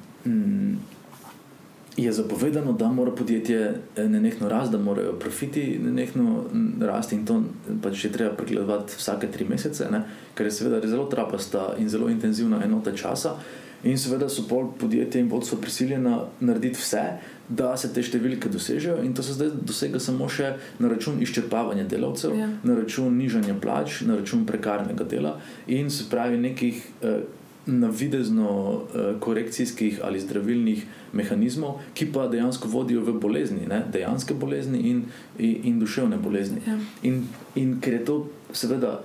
[1.97, 6.43] je zapovedano, da mora podjetje eh, nenehno rasti, da morajo profiti nenehno
[6.81, 7.43] rasti, in to
[7.81, 10.01] pač je treba pregledovati vsake tri mesece, ne?
[10.35, 13.37] ker je seveda zelo trapasta in zelo intenzivna enota časa.
[13.85, 17.03] In seveda so pol podjetja in vodstvo prisiljena narediti vse,
[17.49, 21.85] da se te številke dosežejo, in to se zdaj dosega samo še na račun izčrpavanja
[21.89, 22.49] delavcev, ja.
[22.65, 25.35] na račun nižanja plač, na račun prekarnega dela
[25.69, 27.19] in se pravi nekih eh,
[27.65, 33.83] navidezno eh, korekcijskih ali zdravilnih mehanizmov, ki pa dejansko vodijo v bolezni, ne?
[33.93, 35.05] dejanske bolezni in,
[35.37, 36.65] in, in duševne bolezni.
[36.65, 36.79] Ja.
[37.05, 38.17] In, in ker je to
[38.53, 38.99] seveda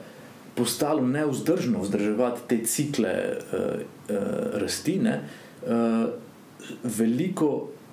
[0.57, 3.81] postalo neuzdržno vzdrževati te cikle uh,
[4.61, 5.21] rasti, ne,
[5.67, 6.09] uh,
[6.85, 7.51] veliko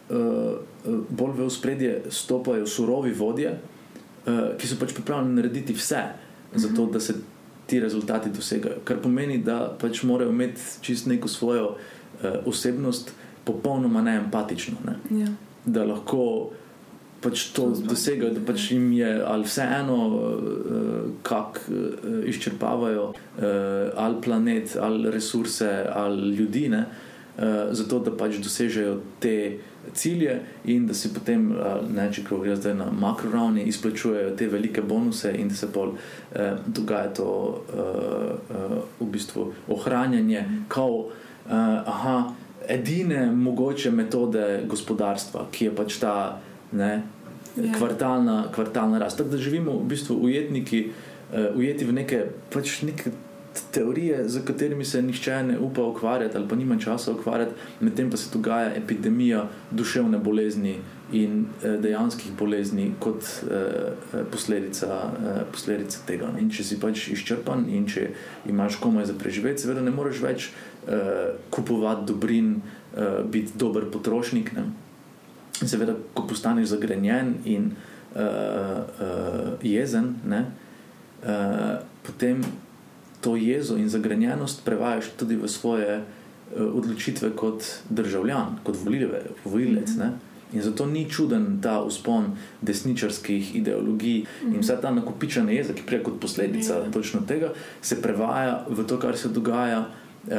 [0.10, 6.04] uh, bolj v spredje stopajo surovi vodje, uh, ki so pač pripravljeni narediti vse,
[6.56, 7.16] za to, da se
[7.68, 8.84] ti rezultati dosegajo.
[8.88, 13.12] Kar pomeni, da pač morajo imeti čist neko svojo uh, osebnost,
[13.44, 14.78] popolnoma neempatično.
[14.86, 15.20] Ne.
[15.20, 15.28] Ja.
[15.66, 16.50] Da lahko
[17.28, 23.44] pač to dosegajo, da pač jim je ali vseeno, uh, kako uh, izčrpavajo uh,
[23.96, 26.86] ali planet, ali resurse, ali ljudi, ne,
[27.38, 29.58] uh, zato da pač dosežejo te
[29.94, 34.48] cilje in da se potem, uh, ne, če gre zdaj na makro ravni, izplačujejo te
[34.48, 37.86] velike bonuse in da se pol uh, dogaja to uh,
[38.56, 41.54] uh, v bistvu ohranjanje, kao, uh,
[41.86, 42.20] aha.
[42.68, 46.16] Edine mogoče metode gospodarstva, ki je pač ta
[46.76, 47.04] ne,
[47.64, 47.74] ja.
[47.78, 49.18] kvartalna, kvartalna rast.
[49.18, 53.12] Tako da živimo v bistvu ujetniki, uh, ujeti v neke, pač neke
[53.72, 58.18] teorije, z katerimi se nihče ne upa ukvarjati, ali pa nima časa ukvarjati, medtem pa
[58.18, 60.78] se dogaja epidemija duševne bolezni
[61.12, 66.30] in uh, dejanskih bolezni kot uh, posledica, uh, posledica tega.
[66.40, 68.10] In če si pač izčrpan in če
[68.50, 74.54] imaš komaj za preživeti, seveda ne moreš več uh, kupovati dobrin, uh, biti dober potrošnik.
[74.54, 74.68] Ne?
[75.66, 77.72] Seveda, ko postaneš zagrenjen in
[78.16, 80.46] uh, uh, jezen, ne,
[81.24, 82.44] uh, potem
[83.22, 88.78] to jezo in zagrenjenost prevajaš tudi v svoje uh, odločitve kot državljan, kot
[89.46, 89.96] volilec.
[89.96, 90.12] Mm -hmm.
[90.54, 94.56] In zato ni čuden ta uspon desničarskih ideologij mm -hmm.
[94.56, 96.94] in vsa ta nakupičena jeza, ki prije kot posledica mm -hmm.
[96.94, 100.34] točno tega, se prevaja v to, kar se dogaja uh,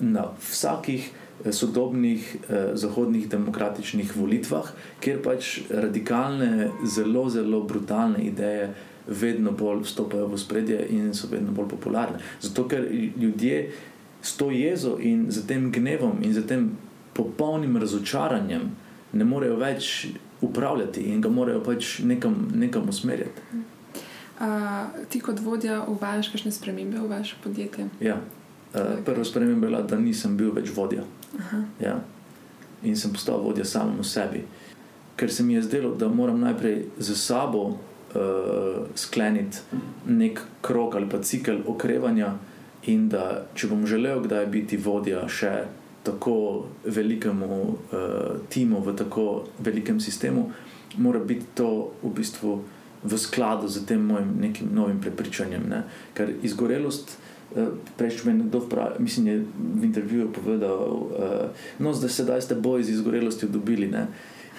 [0.00, 1.10] na vsakih
[1.50, 8.74] sodobnih eh, zahodnih demokratičnih volitvah, kjer pač radikalne, zelo, zelo brutalne ideje
[9.06, 12.18] vedno bolj vstopajo v spredje in so vedno bolj popularne.
[12.40, 12.84] Zato, ker
[13.16, 13.70] ljudje
[14.22, 16.70] s to jezo in z tem gnevom in z tem
[17.14, 18.70] popolnim razočaranjem
[19.12, 20.08] ne morejo več
[20.40, 23.42] upravljati in ga morajo pač nekam, nekam usmerjati.
[24.38, 24.44] Uh,
[25.08, 27.88] ti kot vodja uvajaš kakšne spremembe v vaše podjetje?
[28.00, 28.20] Ja.
[28.74, 31.02] Uh, prva sprememba je bila, da nisem bil več vodja.
[31.80, 32.00] Ja.
[32.82, 34.44] In sem postal vodja samemu sebi.
[35.18, 37.74] Ker se mi je zdelo, da moram najprej za sabo uh,
[38.94, 39.58] skleniti
[40.06, 42.36] nek krok ali pa cikl okrevanja,
[42.86, 45.52] in da če bom želel kdaj biti vodja še
[46.06, 49.24] tako velikemu uh, timu, v tako
[49.58, 50.48] velikem sistemu,
[50.96, 52.58] mora biti to v bistvu
[53.02, 55.68] v skladu z tem mojim nekim novim prepričanjem.
[55.68, 55.82] Ne?
[56.14, 57.18] Ker izgorelost.
[57.56, 59.44] Uh, Prejšnji me je nekdo vprašal, mislim, je
[59.80, 61.08] v intervjuju povedal, uh,
[61.78, 63.88] no, zdaj sedaj ste boj z izgorelosti dobili.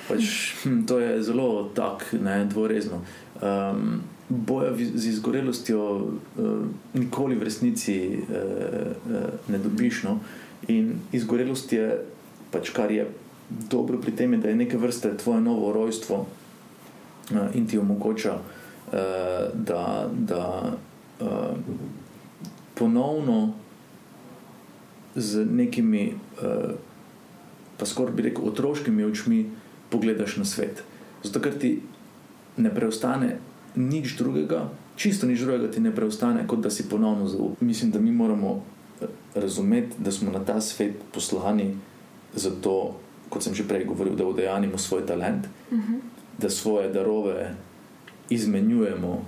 [0.07, 0.23] Pač,
[0.63, 2.17] hm, to je zelo tako,
[2.49, 3.01] dvorezno.
[3.41, 10.03] Um, boja z izgorelostjo uh, nikoli v resnici uh, uh, ne dobiš.
[10.03, 10.19] No?
[10.67, 12.01] In izgorelost je
[12.51, 13.07] pač kar je
[13.49, 18.93] dobro pri tem, da je neke vrste tvoje novo rojstvo uh, in ti omogoča, uh,
[19.53, 20.73] da, da
[21.21, 21.57] uh,
[22.79, 23.53] ponovno
[25.15, 26.71] z nekimi, uh,
[27.77, 29.45] pa skoraj bi rekel, otroškimi očmi
[29.89, 30.83] pogledaš na svet.
[31.23, 31.81] Zato, ker ti
[32.57, 33.37] ne preostane
[33.75, 37.59] nič drugega, čisto nič drugega ti ne preostane, kot da si ponovno zaupal.
[37.59, 38.63] Mislim, da mi moramo
[39.01, 41.75] eh, razumeti, da smo na ta svet poslani
[42.35, 45.93] zato, kot sem že prej govoril, da udejanimo svoj talent, uh mhm.
[45.93, 45.99] -huh.
[46.37, 47.55] da svoje darove
[48.29, 49.25] izmenjujemo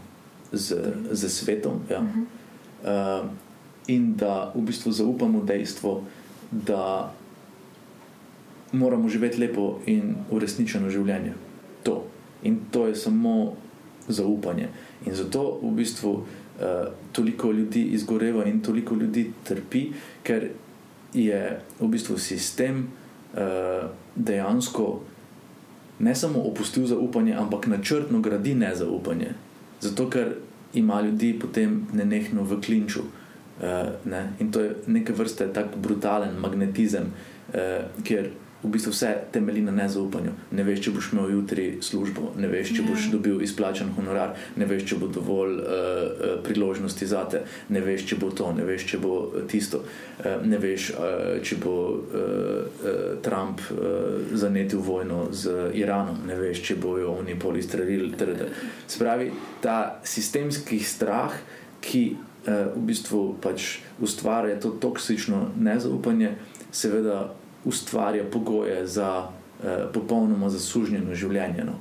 [0.51, 0.75] z,
[1.11, 1.81] z svetom.
[1.89, 1.99] Ja.
[1.99, 3.23] Uh -huh.
[3.23, 3.29] uh,
[3.87, 6.01] in da v bistvu zaupamo dejstvo,
[6.51, 7.13] da
[8.71, 11.33] moramo živeti lepo in uresničeno življenje.
[11.83, 12.05] To.
[12.43, 13.53] In to je samo
[14.07, 14.69] zaupanje.
[15.05, 16.25] In zato v bistvu uh,
[17.11, 19.87] toliko ljudi izgoreva in toliko ljudi trpi,
[20.23, 20.49] ker
[21.13, 21.41] je
[21.79, 22.85] v bistvu sistem
[23.33, 25.01] uh, dejansko
[25.99, 29.33] ne samo opustil zaupanje, ampak načrtno gradi nezaupanje.
[29.81, 30.35] Zato, ker
[30.73, 33.03] ima ljudi potem nenehno v klinču.
[33.62, 34.34] Uh, ne?
[34.39, 37.12] In to je neke vrste tako brutalen magnetizem,
[37.54, 37.60] uh,
[38.04, 38.32] kjer
[38.63, 40.32] v bistvu vse temelji na nezaupanju.
[40.54, 43.12] Ne veš, če boš imel jutri službo, ne veš, če boš ja.
[43.15, 47.41] dobil izplačen honorar, ne veš, če bo dovolj uh, uh, priložnosti za te,
[47.74, 49.15] ne veš, če bo to, ne veš, če bo
[49.50, 53.80] tisto, uh, ne veš, uh, če bo uh, uh, Trump uh,
[54.38, 58.13] zanetil vojno z Iranom, ne veš, če bojo oni polistrelili.
[58.88, 61.34] Spravi ta sistemski strah,
[61.82, 62.04] ki
[62.45, 66.36] v bistvu pač ustvarja to toksično nezaupanje,
[66.71, 67.34] seveda
[67.65, 69.27] ustvarja pogoje za
[69.63, 71.65] eh, popolnoma zasužnjeno življenje.
[71.67, 71.77] No.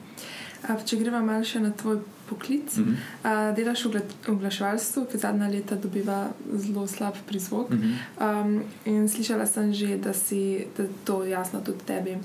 [0.69, 2.97] A, če gremo malo še na tvoj poklic, mm -hmm.
[3.23, 7.71] a, delaš v oglaševalstvu, ki zadnja leta dobiva zelo slab prizvok.
[7.71, 8.45] Mm -hmm.
[8.45, 12.19] um, in slišala sem že, da si da to jasno tudi tebi.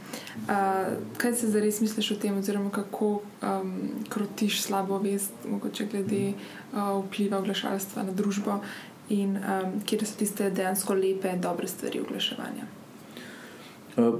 [0.47, 0.85] A,
[1.17, 3.73] kaj se zares misliš o tem, oziroma kako um,
[4.09, 6.33] krotiš slabo vest, mogoče glede
[6.73, 8.59] uh, vpliva oglaševalstva na družbo
[9.09, 12.65] in um, kje so tiste dejansko lepe, dobre stvari oglaševanja.
[13.97, 14.19] Uh,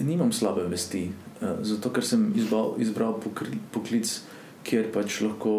[0.00, 1.10] nimam slabe vesti,
[1.40, 4.20] uh, zato ker sem izbal, izbral pokri, poklic,
[4.64, 5.52] kjer pač lahko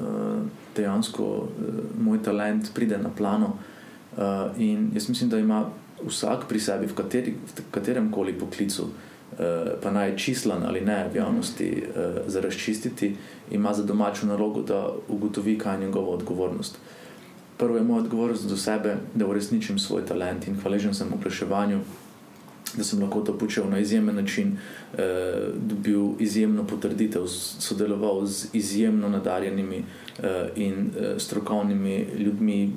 [0.00, 0.40] uh,
[0.76, 3.56] dejansko uh, moj talent pride na plano.
[4.16, 5.64] Uh, in jaz mislim, da ima
[6.06, 11.04] vsak pri sebi, v, kateri, v katerem koli poklicu, uh, pa naj čislan ali ne
[11.12, 13.14] v javnosti, uh, za razčistiti,
[13.50, 16.78] ima za domačo nalogo, da ugotovi, kaj je njegova odgovornost.
[17.58, 21.80] Prvo je moja odgovornost do sebe, da uresničim svoj talent in hvaležen sem oglaševanju
[22.76, 24.56] da sem lahko to počel na izjemen način,
[24.98, 27.26] eh, dobil izjemno potrditev,
[27.58, 29.76] sodeloval z izjemno nadarjenimi
[30.22, 32.70] eh, in eh, strokovnimi ljudmi, eh,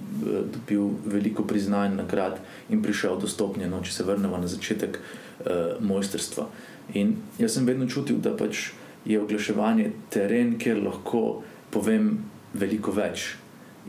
[0.54, 5.76] dobil veliko priznanj, nagrad in prišel do stopnje, no, če se vrnemo na začetek eh,
[5.80, 6.48] mojstrstva.
[6.94, 8.72] In jaz sem vedno čutil, da pač
[9.06, 12.18] je oglaševanje teren, kjer lahko povem
[12.54, 13.36] veliko več.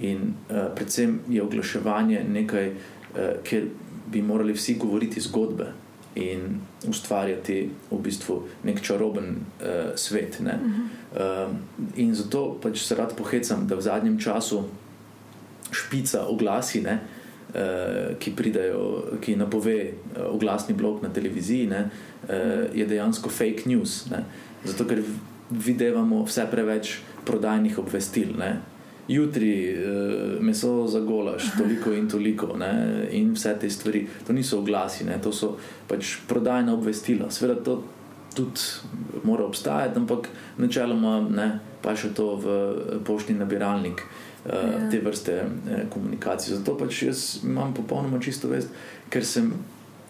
[0.02, 3.68] In uh, predvsem je oglaševanje nekaj, uh, kjer
[4.10, 5.68] bi morali vsi govoriti zgodbe
[6.14, 10.38] in ustvarjati v bistvu nek čaroben uh, svet.
[10.40, 11.48] Uh -huh.
[11.48, 11.54] uh,
[11.96, 14.64] in zato pač se rad pohecam, da v zadnjem času
[15.70, 16.98] špica oglasi, ne,
[17.48, 19.92] uh, ki pridejo, ki napove
[20.26, 21.90] oglasni blok na televiziji, ne,
[22.28, 22.30] uh,
[22.74, 24.10] je dejansko fake news.
[24.10, 24.24] Ne.
[24.64, 25.02] Zato ker
[25.50, 28.36] vidimo vse preveč prodajnih obvestil.
[28.38, 28.73] Ne
[29.08, 33.08] jutri uh, meso za golaš, toliko in toliko, ne?
[33.10, 34.06] in vse te stvari.
[34.26, 35.18] To niso oglasi, ne?
[35.22, 35.56] to so
[35.88, 37.30] pač prodajna obvestila.
[37.30, 37.82] Sveda to
[38.34, 38.60] tudi
[39.24, 41.48] mora obstajati, ampak načeloma ne,
[41.82, 42.54] pa še to v
[43.06, 44.02] poštni nabiralnik.
[44.02, 44.24] Uh,
[44.92, 46.58] te vrste eh, komunikacije.
[46.58, 48.68] Zato pač jaz imam popolnoma čisto vest,
[49.08, 49.46] ker sem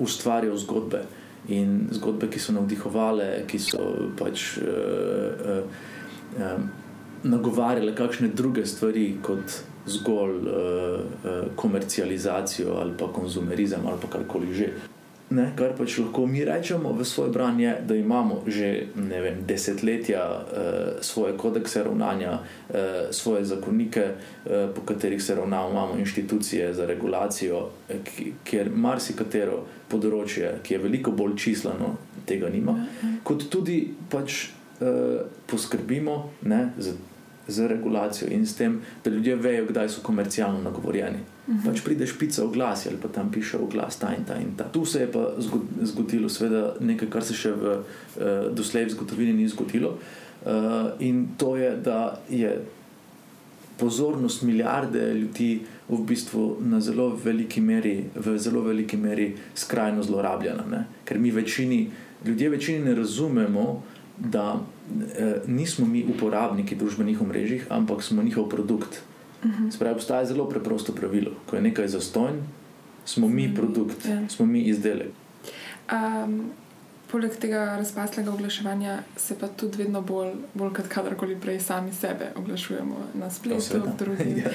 [0.03, 1.05] ustvarjal zgodbe
[1.55, 3.85] in zgodbe, ki so navdihovale, ki so
[4.19, 6.67] pač uh, uh, um,
[7.25, 14.55] nagovarjale kakšne druge stvari kot zgolj uh, uh, komercializacijo ali pa konzumerizem ali pa karkoli
[14.55, 14.69] že.
[15.31, 20.23] ne, kar pač lahko mi rečemo v svoj bran, je, da imamo že vem, desetletja
[20.23, 20.45] uh,
[21.01, 22.77] svoje kodekse ravnanja, uh,
[23.11, 27.71] svoje zakonike, uh, po katerih se ravnamo, imamo inštitucije za regulacijo,
[28.45, 32.77] kjer marsikatero področje, ki je veliko bolj čislano, tega nima.
[32.79, 33.17] Ja, ja.
[33.25, 36.95] Kot tudi pač uh, poskrbimo ne, za
[37.49, 41.19] z regulacijo in s tem, da ljudje vejo, kdaj so komercialno nagovorjeni.
[41.47, 41.63] Uh mhm.
[41.63, 41.71] -huh.
[41.71, 44.55] Pač prideš pica v glas ali pa tam piše v glas ta in ta in
[44.57, 44.65] ta.
[44.65, 45.35] Tu se je pa
[45.83, 49.99] zgodilo, seveda, nekaj, kar se še v uh, doslej v zgodovini ni zgodilo.
[50.45, 50.51] Uh,
[50.99, 52.65] in to je, da je
[53.77, 60.65] pozornost milijarde ljudi v bistvu na zelo veliki meri, v zelo veliki meri skrajno zlorabljena.
[60.71, 60.85] Ne?
[61.05, 61.91] Ker mi večini,
[62.27, 63.83] ljudje večini ne razumemo,
[64.19, 64.61] da
[65.47, 69.03] nismo mi uporabniki družbenih omrežij, ampak smo njihov produkt.
[69.43, 69.65] Uh mhm.
[69.65, 69.73] -huh.
[69.73, 71.31] Spravi, obstaja zelo preprosto pravilo.
[71.47, 72.43] Ko je nekaj zastojn,
[73.05, 74.07] smo mi produkt.
[74.07, 74.29] Ja.
[74.29, 75.09] smo mi izdelek.
[75.93, 76.51] Um,
[77.11, 82.33] poleg tega razpaslega oglaševanja se pa tudi vedno bolj, bolj kot kadarkoli prej, sami sebe
[82.37, 83.77] oglašujemo na spletu.
[84.43, 84.51] ja.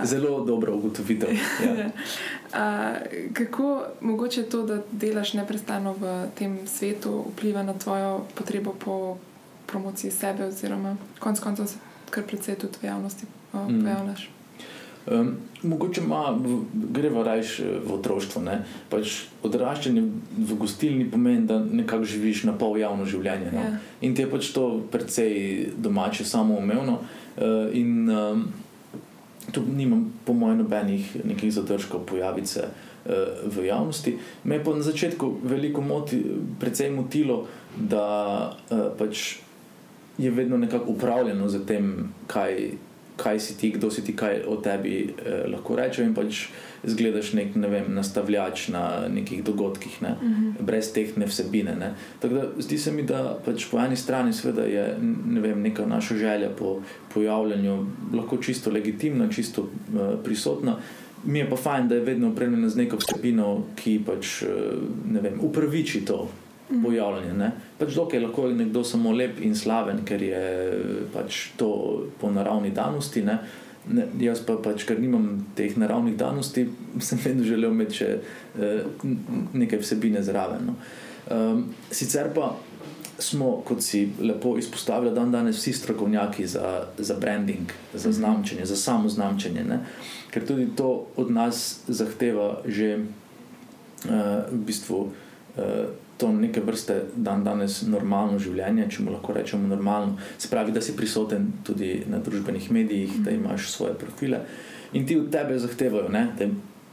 [0.00, 1.28] uh, Zelo dobro ugotovitev.
[1.64, 1.86] Ja.
[1.86, 9.16] uh, kako mogoče to, da delaš neustano v tem svetu, vpliva na tvojo potrebo po
[9.66, 11.76] promociji sebe, oziroma konec koncev se
[12.10, 13.82] kar precej tudi v javnosti uh, mm.
[13.82, 14.30] pojavljaš?
[15.06, 16.38] Um, mogoče ima,
[16.72, 18.40] greva rajš eh, v otroštvo.
[18.88, 20.02] Pač odraščanje
[20.38, 23.50] v gostilni pomeni, da nekako živiš na pol javno življenje.
[23.52, 23.60] No?
[23.60, 23.76] Yeah.
[23.76, 23.82] Ja.
[24.00, 27.02] In ti je pač to precej domače, samoumevno.
[27.36, 28.46] Uh, in um,
[29.52, 33.12] tu nimam, po mojem, nobenih nekih zadržkov pojaviti se uh,
[33.44, 34.16] v javnosti.
[34.44, 36.22] Me je pa na začetku veliko moti,
[36.60, 37.42] precej motilo,
[37.76, 38.06] da
[38.70, 39.44] uh, pač
[40.18, 42.70] je vedno nekako upravljeno z tem, kaj
[43.16, 46.02] kaj si ti, kdo si ti, kaj o tebi eh, lahko rečeš.
[46.02, 46.48] In pač
[46.82, 50.16] zgledaš nek ne vem, nastavljač na nekih dogodkih, ne?
[50.18, 50.50] uh mhm.
[50.50, 50.62] -huh.
[50.62, 51.76] brez tehne vsebine.
[51.76, 51.94] Ne?
[52.20, 54.32] Tako da zdi se mi, da pač po eni strani
[54.66, 54.96] je
[55.26, 56.80] ne vem, neka naša želja po
[57.14, 59.68] pojavljanju lahko čisto legitimna, čisto uh,
[60.24, 60.76] prisotna.
[61.24, 64.48] Mi je pa fajn, da je vedno opremljena z neko vsebino, ki pač eh,
[65.22, 66.28] vem, upraviči to
[66.82, 67.50] pojavljanje.
[67.78, 70.42] Pač dokaj lahko je nekdo samo lep in slaven, ker je
[71.14, 71.70] pač to
[72.20, 73.22] po naravni danosti.
[73.22, 73.38] Ne?
[73.84, 76.66] Ne, jaz pa, pač, ker nimam teh naravnih danosti,
[77.04, 78.86] sem vedno želel imeti še eh,
[79.52, 80.70] nekaj vsebine zraven.
[80.70, 80.76] No.
[81.24, 82.54] Um, sicer pa
[83.18, 88.16] smo, kot si lepo izpostavili, dan danes vsi strokovnjaki za, za branding, za mhm.
[88.16, 89.80] znamčenje, za samo znamčenje, ne?
[90.34, 94.98] ker tudi to od nas zahteva že uh, v bistvu.
[95.54, 100.18] Uh, to neke vrste dan danes normalno življenje, če mu lahko rečemo normalno.
[100.38, 103.40] Se pravi, da si prisoten tudi na družbenih medijih, da mhm.
[103.40, 104.44] imaš svoje profile
[104.94, 106.46] in ti od tebe zahtevajo, ne, da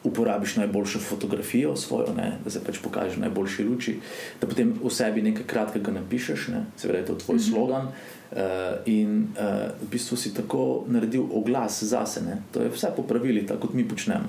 [0.03, 3.93] uporabiš najboljšo fotografijo svojo, ne, da se pač pokažeš v najboljši luči,
[4.41, 7.51] da potem v sebi nekaj kratkega napišeš, ne, seveda je to tvoj mm -hmm.
[7.51, 7.87] slogan.
[8.31, 8.37] Uh,
[8.85, 12.37] in uh, v bistvu si tako naredil oglas zase, ne?
[12.51, 14.27] to je vse popravili, tako kot mi počnemo.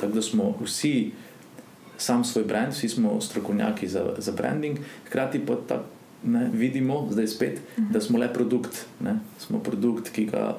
[0.00, 1.21] Tako da smo vsi uh,
[2.02, 5.84] sam svoj brand, vsi smo strokovnjaki za, za branding, hkrati pa ta,
[6.24, 7.92] ne, vidimo, zdaj spet, uh -huh.
[7.92, 8.86] da smo le produkt.
[9.00, 9.18] Ne?
[9.38, 10.58] Smo produkt, ki ga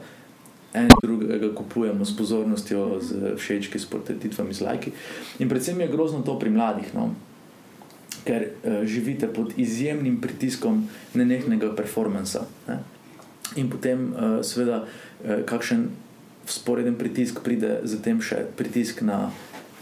[0.74, 4.92] en drugega kupujemo s pozornostjo, z všečki, s portretitvami, z lajki.
[5.40, 6.94] In predvsem je grozno to pri mladih.
[6.94, 7.14] No?
[8.26, 12.46] Ker uh, živite pod izjemnim pritiskom nenehnega performansa.
[12.68, 12.80] Ne?
[13.56, 15.90] In potem, uh, seveda, uh, kakšen
[16.46, 19.32] sporeden pritisk pride, zatem še pritisk na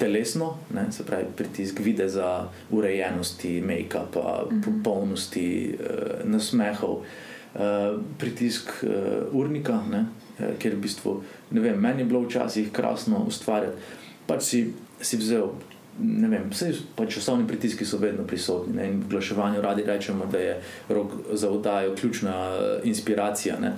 [0.02, 4.62] telesno, ne, se pravi, pritisk videza, urejenosti, make-upa, mhm.
[4.66, 10.06] popolnosti, uh, nasmehov, uh, pritisk uh, urnika, ne,
[10.58, 11.20] ker v bistvu,
[11.54, 13.78] ne vem, meni je bilo včasih krasno ustvarjati.
[14.26, 14.62] Pač si,
[14.98, 15.52] si vzel
[16.04, 18.74] ne vem, vse pač časovni pritiski so vedno prisotni.
[18.76, 18.88] Ne?
[18.90, 20.56] In v oglaševanju radi rečemo, da je
[20.90, 23.58] rok za oddajo ključna uh, inspiracija.
[23.62, 23.74] Ja.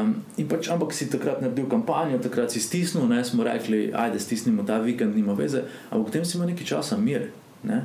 [0.00, 0.14] Um,
[0.48, 4.78] pač, ampak si takrat naredil kampanjo, takrat si stisnil, ne smo rekli, ajde, stisnimo ta
[4.78, 7.28] vikend, nima veze, ampak potem si imel nekaj časa mir.
[7.62, 7.84] Ne?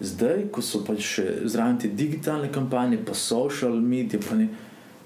[0.00, 4.48] Zdaj, ko so pač zraven te digitalne kampanje, pa social medije, pa ne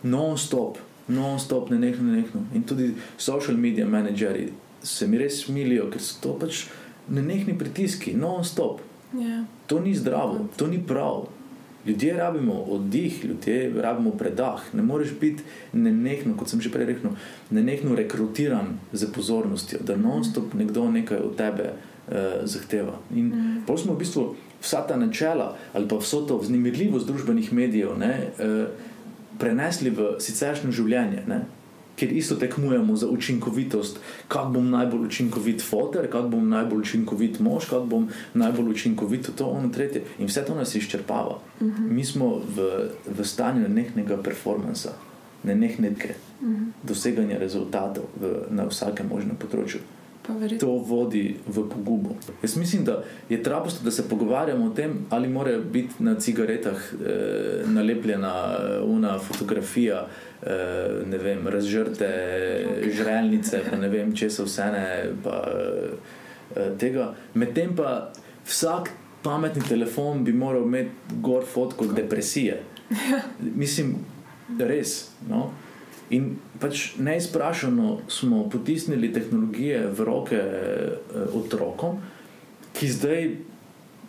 [0.03, 2.45] non-stop, non-stop, ne nekno, ne nekno.
[2.55, 6.67] In tudi social media menedžerji se mi res smilijo, ker so to pač
[7.11, 8.81] nenehni pritiski, non-stop.
[9.13, 9.29] Yeah.
[9.29, 9.45] Ja.
[9.67, 11.29] To ni zdravo, to ni prav.
[11.87, 14.61] Ljudje rabimo oddih, ljudje rabimo predah.
[14.73, 15.43] Ne moreš biti
[15.73, 17.15] nenehno, kot sem že prej rekel,
[17.51, 22.99] nenehno rekrutiran za pozornostjo, da non-stop nekdo nekaj od tebe uh, zahteva.
[23.15, 23.63] In mm.
[23.67, 28.29] pa smo v bistvu vsa ta načela ali pa vso to vznemirljivost družbenih medijev ne,
[28.37, 28.69] uh,
[29.39, 31.25] prenesli v siceršnjo življenje.
[31.27, 31.45] Ne.
[31.99, 37.65] Kjer isto tekmujemo za učinkovitost, kako bom najbolj učinkovit fotor, kako bom najbolj učinkovit mož,
[37.65, 40.05] kako bom najbolj učinkovit to, ono, tretje.
[40.19, 41.39] In vse to nas izčrpava.
[41.61, 41.85] Uh mhm.
[41.85, 41.91] -huh.
[41.91, 42.89] Mi smo v,
[43.19, 44.93] v stanju nehnega performansa,
[45.43, 46.67] ne nehnega uh -huh.
[46.83, 49.81] doseganja rezultatov v, na vsakem možnem področju.
[50.61, 52.17] To vodi v pogubo.
[52.43, 56.93] Jaz mislim, da je traposto, da se pogovarjamo o tem, ali mora biti na cigaretah
[56.93, 60.07] eh, nalepljena eh, una fotografija,
[60.43, 60.49] eh,
[61.07, 62.09] ne vem, razžrte
[62.93, 64.87] žrelnice, pa ne vem, če so vse ne.
[65.25, 65.43] Pa,
[66.57, 67.15] eh, tega.
[67.35, 68.13] Medtem pa
[68.47, 68.91] vsak
[69.23, 72.63] pametni telefon bi moral imeti gor fotko depresije.
[73.63, 73.97] Mislim,
[74.59, 75.11] res.
[75.29, 75.51] No?
[76.11, 80.97] In pač neizprašeno smo potisnili tehnologije v roke eh,
[81.35, 82.03] otrokom,
[82.75, 83.31] ki zdaj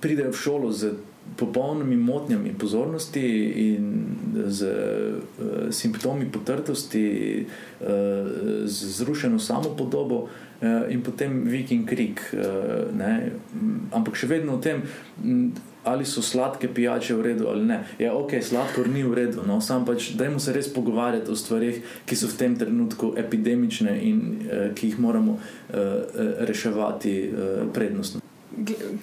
[0.02, 0.94] pridejo v šolo z
[1.38, 3.22] popolnimi motnjami pozornosti
[3.56, 4.06] in
[4.48, 7.88] z uh, simptomi potrtosti, uh,
[8.66, 10.30] z zrušeno samopodobo uh,
[10.90, 12.24] in potem viking krik.
[12.34, 12.90] Uh,
[13.94, 14.78] Ampak še vedno v tem
[15.84, 17.84] ali so sladke pijače v redu ali ne.
[18.00, 21.82] Ja, ok, sladkor ni v redu, no, sam pač dajmo se res pogovarjati o stvarih,
[22.06, 25.78] ki so v tem trenutku epidemične in uh, ki jih moramo uh,
[26.50, 28.22] reševati uh, prednostno.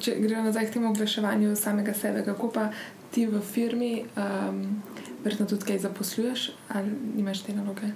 [0.01, 2.69] Če gremo nazaj k temu oglaševanju samega sebe, kako pa
[3.15, 4.83] ti v firmi, um,
[5.25, 7.95] verjetno tudi kaj zaposluješ ali imaš te naloge?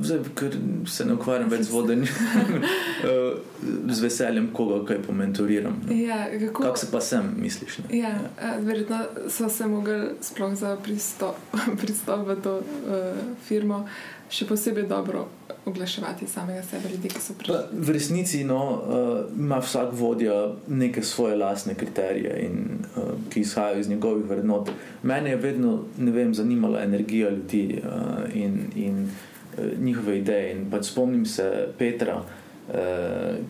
[0.00, 0.54] Zdaj, ker
[0.86, 2.62] se ne ukvarjam več z vodenjem,
[3.96, 5.80] z veseljem koga kaj pomentoriram.
[5.90, 7.80] Ja, kako kak se pa sem, misliš?
[7.90, 11.42] Ja, ja, verjetno so se mogli sploh za pristop,
[11.82, 13.82] pristop v to uh, firmo
[14.30, 15.24] še posebej dobro
[15.66, 17.82] oglaševati samega sebe, ljudi, ki so prišli.
[17.82, 20.36] V resnici no, uh, ima vsak vodja
[20.70, 24.70] neke svoje lastne kriterije, in, uh, ki izhajajo iz njegovih vrednot.
[25.02, 28.62] Mene je vedno vem, zanimala energija ljudi uh, in.
[28.78, 30.52] in Eh, njihove ideje.
[30.52, 32.74] In pač spomnim se Petra, uh,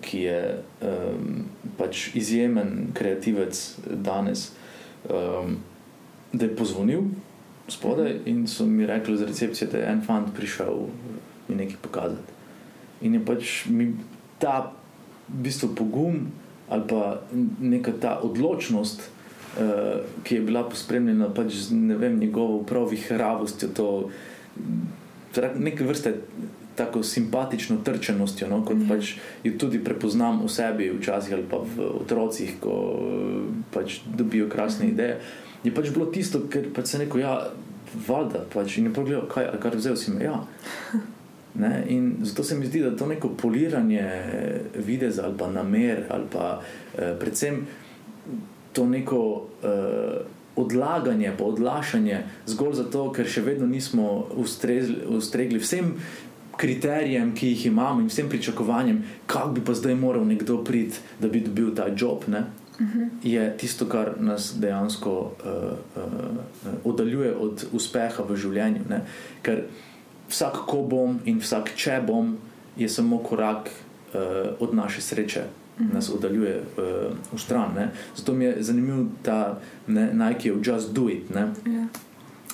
[0.01, 0.43] ki je
[0.83, 1.45] um,
[1.79, 4.51] pač izjemen kreativec danes,
[5.09, 5.59] um,
[6.33, 7.11] da je pozvonil
[7.71, 10.87] spodaj in so mi rekli z recepcije, da je en fant prišel
[11.49, 12.39] mi nekaj pokazati.
[13.01, 13.93] In je pač mi
[14.39, 14.73] ta
[15.29, 16.29] v bistvu pogum
[16.71, 17.21] ali pa
[17.61, 19.11] neka ta odločnost.
[19.51, 23.87] Uh, ki je bila pospremljena pač z vem, njegovo pravi hravostjo, to
[25.59, 26.15] neke vrste
[26.77, 28.89] tako simpatično trčenostjo, no, kot ja.
[28.89, 29.15] pač
[29.45, 32.75] jo tudi prepoznam v sebi, včasih ali pa v otrocih, ko
[33.75, 34.95] pač dobijo krasne mhm.
[34.95, 35.21] ideje.
[35.65, 37.35] Je pač bilo tisto, kar pač se neko, ja,
[38.07, 40.25] valjda, pač in je pogledal, kaj, kar vzel si me.
[40.25, 40.43] Ja.
[41.51, 44.05] Ne, in zato se mi zdi, da to neko poliranje
[44.87, 46.61] videza ali pa namer, ali pa
[46.95, 47.65] eh, predvsem
[48.73, 49.23] to neko.
[49.59, 55.95] Eh, odlaganje, pa odlašanje, zgolj zato, ker še vedno nismo ustrezli, ustregli vsem
[56.61, 61.29] kriterijem, ki jih imamo in vsem pričakovanjem, kako bi pa zdaj moral nekdo priti, da
[61.29, 62.27] bi dobil ta job.
[62.29, 62.45] Ne?
[62.81, 63.07] Mhm.
[63.23, 65.55] Je tisto, kar nas dejansko uh,
[65.97, 68.85] uh, oddaljuje od uspeha v življenju.
[68.89, 69.03] Ne?
[69.43, 69.65] Ker
[70.29, 72.37] vsak, ko bom in vsak, če bom,
[72.77, 75.49] je samo korak uh, od naše sreče
[75.93, 77.75] nas oddaljuje uh, v stran.
[77.77, 77.91] Ne.
[78.17, 81.87] Zato mi je zanimiv ta ne, Nike of Just Do It, ne, ja.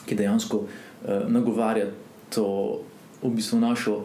[0.07, 0.68] ki dejansko uh,
[1.29, 1.87] nagovarja
[2.35, 2.47] to
[3.22, 4.05] v bistvu našo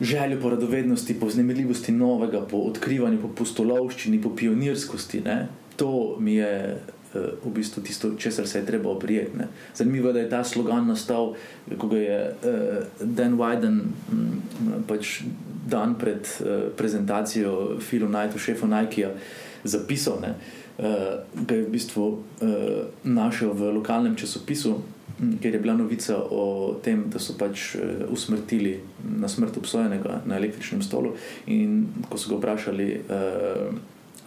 [0.00, 5.20] željo po radovednosti, po znemirljivosti novega, po odkrivanju, po postolovščini, po pionirskosti.
[5.20, 5.48] Ne.
[5.76, 6.80] To mi je.
[7.10, 9.42] V bistvu tisto, česar se je treba oprijeti.
[9.74, 11.34] Zanimivo je, da je ta slogan nastal,
[11.78, 13.80] ko ga je uh, Dan Wyden
[14.12, 14.42] um,
[14.86, 15.24] pač
[15.66, 19.10] dan pred uh, prezentacijo filma Night of Chef Nike
[19.64, 20.34] zapisal, da
[20.78, 22.18] uh, je v bistvu uh,
[23.02, 28.06] našel v lokalnem časopisu, um, ker je bila novica o tem, da so pač uh,
[28.06, 28.78] usmrtili
[29.18, 31.16] na smrt obsojenega na električnem stolu.
[31.50, 33.74] In ko so ga vprašali, uh,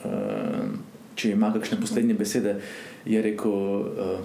[0.03, 0.82] uh,
[1.15, 2.55] če ima kakšne poslednje besede,
[3.05, 4.19] je rekel: uh,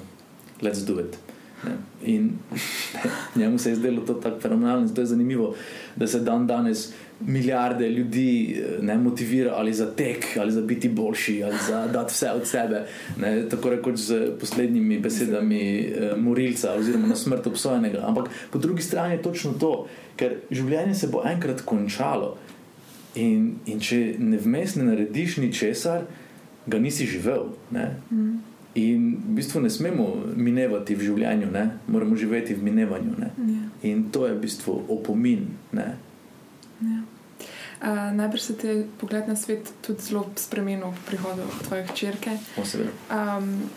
[0.63, 1.19] Let's do it.
[1.65, 1.75] Ne.
[2.05, 2.31] In
[3.37, 5.55] njemu se je zdelo to tako fenomenalno, zato je zanimivo,
[5.97, 10.89] da se dan danes milijarde ljudi eh, ne motivira ali za tek, ali za biti
[10.89, 12.87] boljši, ali za dati vse od sebe.
[13.21, 18.03] Ne, tako rekoč z poslednjimi besedami eh, morilca, oziroma na smrt obsojenega.
[18.07, 19.87] Ampak po drugi strani je točno to,
[20.17, 22.37] ker življenje se bo enkrat končalo.
[23.15, 26.05] In, in če ne vmes ne narediš ničesar,
[26.69, 27.51] ga nisi živel.
[28.11, 28.41] Mm.
[28.75, 30.07] In v bistvu ne smemo
[30.37, 31.65] minevati v življenju, ne?
[31.89, 33.17] moramo živeti v minevanju.
[33.19, 33.31] Ja.
[33.89, 35.49] In to je v bistvu opomin.
[35.73, 35.97] Ne?
[36.85, 37.01] Ja.
[37.79, 42.35] Uh, najprej se ti pogled na svet tudi zelo spremenil po prihodu tvoje črke.
[42.59, 43.71] Um,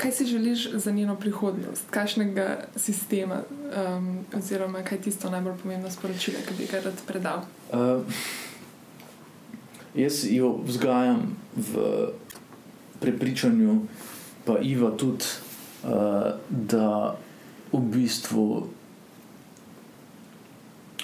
[0.00, 5.90] kaj si želiš za njeno prihodnost, kakšnega sistema, um, oziroma kaj je tisto najbolj pomembno
[5.90, 7.44] sporočilo, ki bi ga rad predal?
[7.72, 8.02] Uh,
[9.94, 11.72] jaz jo vzgajam v
[13.00, 13.80] prepričanju,
[14.44, 15.24] pa Iva tudi,
[15.84, 15.90] uh,
[16.48, 17.16] da
[17.72, 18.66] v bistvu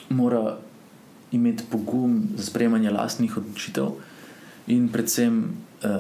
[0.09, 0.57] mora
[1.33, 3.87] imeti pogum za sprejemanje lastnih odločitev
[4.67, 5.91] in predvsem uh,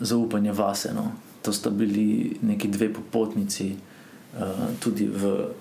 [0.00, 0.94] zaupanje vase.
[0.94, 4.40] No to sta bili neki dve popotnici, uh,
[4.80, 5.52] tudi v,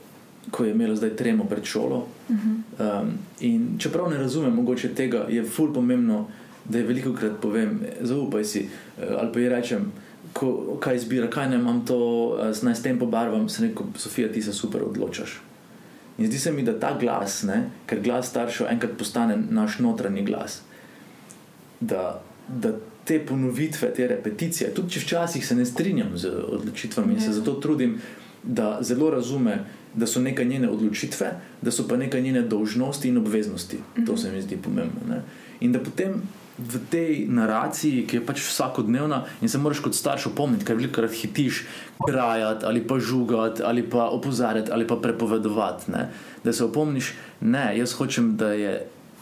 [0.51, 2.07] ko je imela zdaj tremo pred šolo.
[2.29, 3.01] Uh -huh.
[3.01, 6.27] um, in čeprav ne razumem, mogoče tega je ful pomembno,
[6.69, 9.91] da je veliko krat povem, zaupaj si uh, ali pa ji rečem.
[10.33, 14.31] Ko, kaj izbira, kaj ne imam to, uh, naj s tem pobarvam, se neko, Sofija,
[14.31, 15.39] ti se super odločaš.
[16.17, 20.23] In zdi se mi, da ta glas, ne, ker glas staršev enkrat postane naš notranji
[20.25, 20.61] glas,
[21.79, 22.73] da, da
[23.07, 27.37] te ponovitve, te repeticije, tudi če včasih se ne strinjam z odločitvami in se ja.
[27.39, 27.99] zato trudim,
[28.43, 29.59] da zelo razume,
[29.93, 31.29] da so neka njene odločitve,
[31.61, 33.79] da so pa neka njene dolžnosti in obveznosti.
[34.05, 34.21] To mhm.
[34.21, 35.07] se mi zdi pomembno.
[35.09, 35.21] Ne?
[35.59, 36.21] In da potem
[36.57, 41.13] v tej naraciji, ki je pač vsakodnevna, in se moraš kot starš opomniti, ker velikokrat
[41.13, 41.63] hitiš,
[42.01, 45.91] krajati ali pa žugati ali pa opozarjati ali pa prepovedovati.
[45.91, 46.09] Ne?
[46.43, 48.77] Da se opomniš, ne, jaz hočem, da je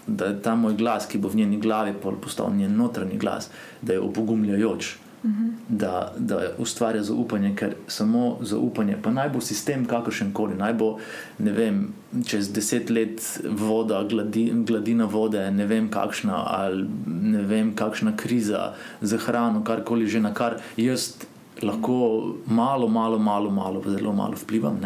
[0.07, 3.49] da je ta moj glas, ki bo v njeni glavi postal njen notranji glas,
[3.81, 4.95] da je opogumljajoč.
[5.27, 5.51] -huh.
[5.69, 10.97] da, da ustvarja zaupanje, ker samo zaupanje, pa naj bo sistem kakršen koli, naj bo
[11.37, 11.93] ne vem,
[12.25, 16.87] čez deset let voda, gladi, gladina vode, ne vem kakšna, ali
[17.21, 21.13] ne vem kakšna kriza za hrano, karkoli že na kar jaz
[21.61, 24.79] lahko malo, malo, malo, malo zelo malo vplivam.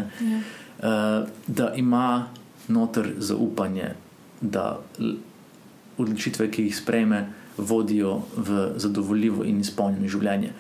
[0.80, 2.26] Uh, da ima
[2.68, 3.96] noter zaupanje
[4.42, 4.80] da
[5.98, 7.26] odločitve, ki jih sprejme,
[7.60, 10.56] vodijo v zadovoljivo in izpolnjeno življenje.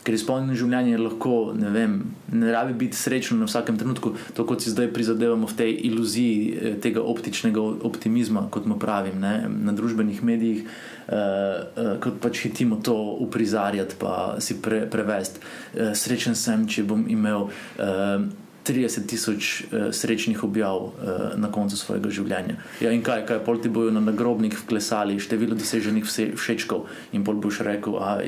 [0.00, 1.96] Ker izpolnjeno življenje lahko, ne vem,
[2.32, 6.36] ne rabi biti srečno na vsakem trenutku, to kot si zdaj prizadevamo v tej iluziji
[6.50, 12.46] eh, tega optičnega optimizma, kot mu pravim, ne, na družbenih medijih, uh, uh, kot pač
[12.46, 12.96] hitimo to
[13.26, 15.44] uprizarjati, pa si pre, prevesti.
[15.74, 17.50] Uh, srečen sem, če bom imel.
[17.76, 18.30] Uh,
[18.70, 20.92] 30 tisoč uh, srečnih objav uh,
[21.36, 22.56] na koncu svojega življenja.
[22.80, 26.06] Ja, in kaj, kaj pol ti bojo na nagrobnik vklesali, število doseženih
[26.38, 28.20] všečkov, in pol boš rekel, da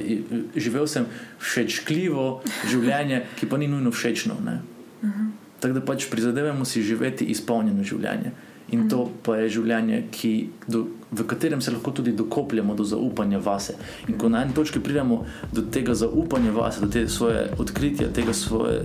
[0.59, 1.07] živel sem
[1.39, 2.27] všečkljivo
[2.71, 4.35] življenje, ki pa ni nujno všečno.
[4.43, 5.31] Uh -huh.
[5.61, 8.33] Tako da pač prizadevamo si živeti izpolnjeno življenje.
[8.73, 10.33] In to pa je življenje, ki,
[10.67, 13.77] do, v katerem se lahko tudi dokopljamo do zaupanja vase.
[14.09, 18.81] In ko na eni točki pridemo do tega zaupanja vase, do te svoje odkritja, svoje,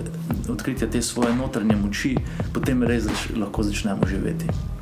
[0.51, 2.17] odkritja te svoje notranje moči,
[2.53, 4.76] potem res lahko začnemo živeti.